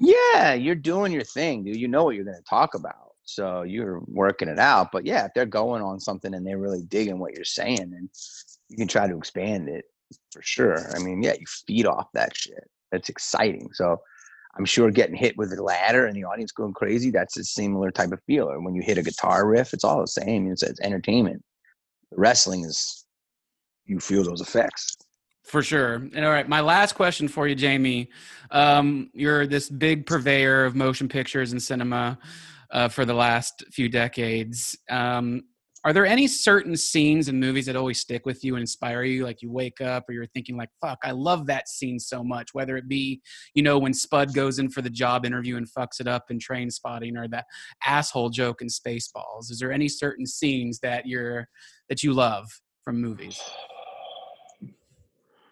Yeah, 0.00 0.54
you're 0.54 0.74
doing 0.74 1.12
your 1.12 1.24
thing, 1.24 1.62
dude. 1.62 1.76
You 1.76 1.86
know 1.86 2.04
what 2.04 2.16
you're 2.16 2.24
going 2.24 2.36
to 2.36 2.42
talk 2.42 2.74
about. 2.74 3.12
So 3.24 3.62
you're 3.62 4.00
working 4.06 4.48
it 4.48 4.58
out. 4.58 4.90
But 4.90 5.06
yeah, 5.06 5.26
if 5.26 5.32
they're 5.34 5.46
going 5.46 5.82
on 5.82 6.00
something 6.00 6.34
and 6.34 6.44
they're 6.44 6.58
really 6.58 6.82
digging 6.82 7.18
what 7.18 7.34
you're 7.34 7.44
saying, 7.44 7.90
then 7.90 8.08
you 8.68 8.76
can 8.76 8.88
try 8.88 9.06
to 9.06 9.16
expand 9.16 9.68
it 9.68 9.84
for 10.32 10.42
sure. 10.42 10.90
I 10.96 10.98
mean, 10.98 11.22
yeah, 11.22 11.34
you 11.38 11.46
feed 11.66 11.86
off 11.86 12.08
that 12.14 12.34
shit. 12.34 12.68
That's 12.90 13.08
exciting. 13.10 13.68
So 13.74 14.00
I'm 14.56 14.64
sure 14.64 14.90
getting 14.90 15.14
hit 15.14 15.36
with 15.36 15.52
a 15.52 15.62
ladder 15.62 16.06
and 16.06 16.16
the 16.16 16.24
audience 16.24 16.50
going 16.50 16.72
crazy, 16.72 17.10
that's 17.10 17.36
a 17.36 17.44
similar 17.44 17.90
type 17.90 18.10
of 18.10 18.22
feel. 18.26 18.50
Or 18.50 18.60
when 18.60 18.74
you 18.74 18.82
hit 18.82 18.98
a 18.98 19.02
guitar 19.02 19.46
riff, 19.46 19.74
it's 19.74 19.84
all 19.84 20.00
the 20.00 20.08
same. 20.08 20.50
It's, 20.50 20.62
it's 20.62 20.80
entertainment. 20.80 21.44
Wrestling 22.10 22.64
is 22.64 23.04
you 23.84 24.00
feel 24.00 24.24
those 24.24 24.40
effects. 24.40 24.96
For 25.50 25.64
sure. 25.64 25.94
And 25.94 26.24
all 26.24 26.30
right, 26.30 26.48
my 26.48 26.60
last 26.60 26.94
question 26.94 27.26
for 27.26 27.48
you, 27.48 27.56
Jamie. 27.56 28.08
Um, 28.52 29.10
you're 29.12 29.48
this 29.48 29.68
big 29.68 30.06
purveyor 30.06 30.64
of 30.64 30.76
motion 30.76 31.08
pictures 31.08 31.50
and 31.50 31.60
cinema 31.60 32.20
uh, 32.70 32.86
for 32.86 33.04
the 33.04 33.14
last 33.14 33.64
few 33.72 33.88
decades. 33.88 34.78
Um, 34.88 35.42
are 35.84 35.92
there 35.92 36.06
any 36.06 36.28
certain 36.28 36.76
scenes 36.76 37.28
in 37.28 37.40
movies 37.40 37.66
that 37.66 37.74
always 37.74 37.98
stick 37.98 38.26
with 38.26 38.44
you 38.44 38.54
and 38.54 38.60
inspire 38.60 39.02
you 39.02 39.24
like 39.24 39.42
you 39.42 39.50
wake 39.50 39.80
up 39.80 40.04
or 40.08 40.12
you're 40.12 40.26
thinking 40.26 40.54
like 40.54 40.68
fuck 40.78 40.98
i 41.02 41.10
love 41.10 41.46
that 41.46 41.70
scene 41.70 41.98
so 41.98 42.22
much 42.22 42.52
whether 42.52 42.76
it 42.76 42.86
be 42.86 43.18
you 43.54 43.62
know 43.62 43.78
when 43.78 43.94
spud 43.94 44.34
goes 44.34 44.58
in 44.58 44.68
for 44.68 44.82
the 44.82 44.90
job 44.90 45.24
interview 45.24 45.56
and 45.56 45.66
fucks 45.72 45.98
it 45.98 46.06
up 46.06 46.24
in 46.28 46.38
Trainspotting 46.38 47.16
or 47.16 47.26
that 47.28 47.46
asshole 47.86 48.28
joke 48.28 48.60
in 48.60 48.68
spaceballs 48.68 49.50
is 49.50 49.58
there 49.58 49.72
any 49.72 49.88
certain 49.88 50.26
scenes 50.26 50.80
that 50.80 51.06
you're 51.06 51.48
that 51.88 52.02
you 52.02 52.12
love 52.12 52.46
from 52.84 53.00
movies 53.00 53.40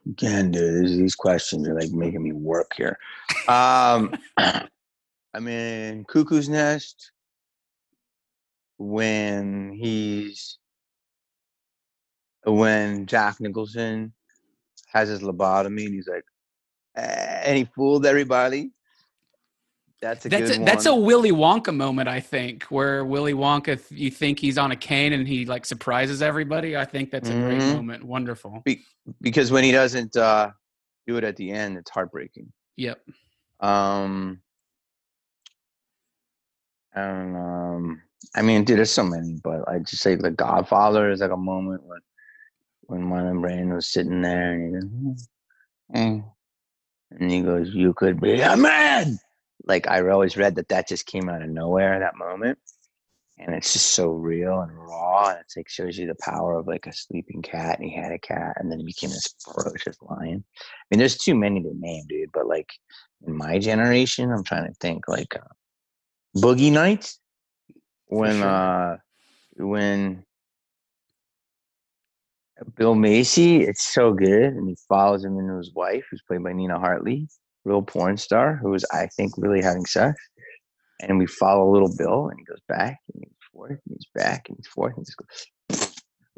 Again, 0.08 0.50
dude, 0.50 0.88
these 0.88 1.14
questions 1.14 1.68
are 1.68 1.78
like 1.78 1.90
making 1.90 2.22
me 2.22 2.32
work 2.32 2.72
here. 2.76 2.98
Um, 3.48 4.14
I 4.36 5.40
mean, 5.40 6.04
Cuckoo's 6.04 6.48
Nest, 6.48 7.12
when 8.78 9.72
he's 9.72 10.58
when 12.44 13.06
Jack 13.06 13.40
Nicholson 13.40 14.12
has 14.92 15.08
his 15.08 15.20
lobotomy 15.20 15.86
and 15.86 15.94
he's 15.94 16.08
like, 16.08 16.24
eh, 16.96 17.42
and 17.44 17.56
he 17.58 17.64
fooled 17.74 18.06
everybody. 18.06 18.70
That's 20.00 20.26
a 20.26 20.28
that's 20.28 20.50
good 20.50 20.60
a, 20.60 20.64
that's 20.64 20.86
a. 20.86 20.94
Willy 20.94 21.32
Wonka 21.32 21.74
moment, 21.74 22.08
I 22.08 22.20
think, 22.20 22.62
where 22.64 23.04
Willy 23.04 23.32
Wonka, 23.34 23.80
you 23.90 24.10
think 24.12 24.38
he's 24.38 24.56
on 24.56 24.70
a 24.70 24.76
cane 24.76 25.12
and 25.12 25.26
he 25.26 25.44
like 25.44 25.66
surprises 25.66 26.22
everybody. 26.22 26.76
I 26.76 26.84
think 26.84 27.10
that's 27.10 27.28
a 27.30 27.34
great 27.34 27.60
Mhm. 27.60 27.74
moment. 27.74 28.04
Wonderful. 28.04 28.62
because 29.20 29.50
when 29.50 29.64
he 29.64 29.72
doesn't 29.72 30.16
uh, 30.16 30.50
do 31.08 31.16
it 31.16 31.24
at 31.24 31.34
the 31.36 31.50
end, 31.50 31.76
it's 31.78 31.90
heartbreaking. 31.90 32.52
Yep. 32.76 33.00
Um, 33.58 34.40
and 36.94 37.36
um, 37.36 38.02
I 38.36 38.42
mean, 38.42 38.62
dude, 38.64 38.78
there's 38.78 38.90
so 38.92 39.02
many, 39.02 39.38
but 39.42 39.68
I 39.68 39.80
just 39.80 40.02
say 40.02 40.14
The 40.14 40.30
Godfather 40.30 41.10
is 41.10 41.20
like 41.20 41.32
a 41.32 41.36
moment 41.36 41.82
when 41.84 42.00
when 42.82 43.02
Marlon 43.02 43.40
Brando 43.40 43.74
was 43.74 43.88
sitting 43.88 44.22
there 44.22 44.52
and 44.52 44.64
he 44.64 44.80
goes, 44.80 45.28
"Hmm, 45.90 45.96
eh," 45.96 46.20
and 47.18 47.30
he 47.30 47.42
goes, 47.42 47.70
"You 47.74 47.92
could 47.94 48.20
be 48.20 48.40
a 48.40 48.56
man." 48.56 49.18
Like 49.64 49.88
I 49.88 50.00
always 50.08 50.36
read 50.36 50.54
that 50.56 50.68
that 50.68 50.88
just 50.88 51.06
came 51.06 51.28
out 51.28 51.42
of 51.42 51.48
nowhere 51.48 51.98
that 51.98 52.16
moment, 52.16 52.58
and 53.38 53.54
it's 53.54 53.72
just 53.72 53.92
so 53.92 54.10
real 54.10 54.60
and 54.60 54.76
raw. 54.76 55.30
And 55.30 55.40
it's 55.40 55.56
like 55.56 55.68
shows 55.68 55.98
you 55.98 56.06
the 56.06 56.16
power 56.20 56.54
of 56.54 56.66
like 56.66 56.86
a 56.86 56.92
sleeping 56.92 57.42
cat, 57.42 57.78
and 57.78 57.88
he 57.88 57.94
had 57.94 58.12
a 58.12 58.18
cat, 58.18 58.56
and 58.56 58.70
then 58.70 58.78
he 58.78 58.84
became 58.84 59.10
this 59.10 59.34
ferocious 59.44 59.96
lion. 60.02 60.44
I 60.56 60.84
mean, 60.90 60.98
there's 60.98 61.18
too 61.18 61.34
many 61.34 61.62
to 61.62 61.72
name, 61.78 62.04
dude. 62.08 62.30
But 62.32 62.46
like 62.46 62.70
in 63.26 63.36
my 63.36 63.58
generation, 63.58 64.30
I'm 64.30 64.44
trying 64.44 64.66
to 64.66 64.74
think 64.80 65.08
like 65.08 65.34
uh, 65.36 65.40
Boogie 66.36 66.72
Nights 66.72 67.18
when 68.06 68.36
sure. 68.36 68.48
uh 68.48 68.96
when 69.56 70.24
Bill 72.76 72.94
Macy, 72.94 73.62
it's 73.62 73.84
so 73.84 74.12
good, 74.12 74.52
and 74.54 74.68
he 74.68 74.76
follows 74.88 75.24
him 75.24 75.38
into 75.38 75.56
his 75.56 75.72
wife, 75.74 76.04
who's 76.10 76.22
played 76.26 76.42
by 76.42 76.52
Nina 76.52 76.78
Hartley, 76.78 77.28
real 77.68 77.82
porn 77.82 78.16
star, 78.16 78.56
who 78.56 78.74
is 78.74 78.84
I 78.92 79.06
think 79.16 79.32
really 79.36 79.62
having 79.62 79.86
sex. 79.86 80.20
And 81.00 81.18
we 81.18 81.26
follow 81.26 81.70
little 81.70 81.94
Bill, 81.96 82.28
and 82.28 82.38
he 82.38 82.44
goes 82.44 82.62
back, 82.68 82.98
and 83.14 83.22
he's 83.22 83.48
forth, 83.52 83.70
and 83.70 83.94
he's 83.94 84.08
back, 84.14 84.48
and 84.48 84.56
he's 84.56 84.66
forth, 84.66 84.96
and 84.96 85.06
just 85.06 85.16
goes 85.16 85.46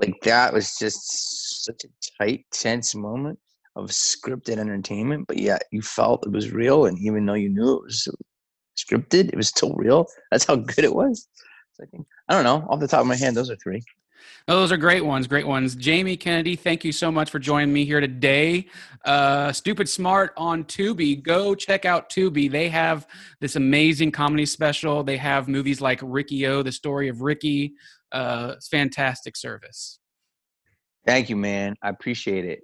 like 0.00 0.20
that 0.22 0.52
was 0.52 0.76
just 0.78 1.64
such 1.64 1.84
a 1.84 1.88
tight, 2.18 2.46
tense 2.52 2.94
moment 2.94 3.38
of 3.76 3.86
scripted 3.90 4.58
entertainment, 4.58 5.26
but 5.28 5.38
yet 5.38 5.64
you 5.70 5.82
felt 5.82 6.26
it 6.26 6.32
was 6.32 6.50
real, 6.50 6.86
and 6.86 6.98
even 6.98 7.24
though 7.26 7.34
you 7.34 7.48
knew 7.48 7.76
it 7.76 7.84
was 7.84 8.08
scripted, 8.78 9.28
it 9.28 9.36
was 9.36 9.48
still 9.48 9.74
real. 9.74 10.06
That's 10.30 10.44
how 10.44 10.56
good 10.56 10.84
it 10.84 10.94
was. 10.94 11.28
So 11.74 11.84
I 11.84 11.86
think 11.86 12.06
I 12.28 12.34
don't 12.34 12.44
know 12.44 12.66
off 12.68 12.80
the 12.80 12.88
top 12.88 13.00
of 13.00 13.06
my 13.06 13.16
head, 13.16 13.34
those 13.34 13.50
are 13.50 13.56
three. 13.56 13.82
Oh, 14.48 14.56
those 14.56 14.72
are 14.72 14.76
great 14.76 15.04
ones. 15.04 15.26
Great 15.26 15.46
ones. 15.46 15.74
Jamie 15.74 16.16
Kennedy, 16.16 16.56
thank 16.56 16.85
you 16.85 16.92
so 16.92 17.11
much 17.11 17.30
for 17.30 17.38
joining 17.38 17.72
me 17.72 17.85
here 17.85 18.00
today. 18.00 18.66
Uh, 19.04 19.52
Stupid 19.52 19.88
Smart 19.88 20.33
on 20.37 20.64
Tubi. 20.64 21.22
Go 21.22 21.54
check 21.54 21.85
out 21.85 22.11
Tubi. 22.11 22.50
They 22.50 22.68
have 22.68 23.06
this 23.40 23.56
amazing 23.56 24.12
comedy 24.12 24.46
special. 24.46 25.02
They 25.02 25.16
have 25.16 25.48
movies 25.48 25.80
like 25.80 26.00
Riki-Oh, 26.02 26.62
the 26.62 26.72
story 26.72 27.09
of 27.09 27.22
Ricky. 27.22 27.74
Uh, 28.12 28.54
it's 28.56 28.68
fantastic 28.68 29.37
service. 29.37 29.98
Thank 31.06 31.30
you, 31.30 31.37
man. 31.37 31.76
I 31.83 31.88
appreciate 31.88 32.44
it. 32.44 32.61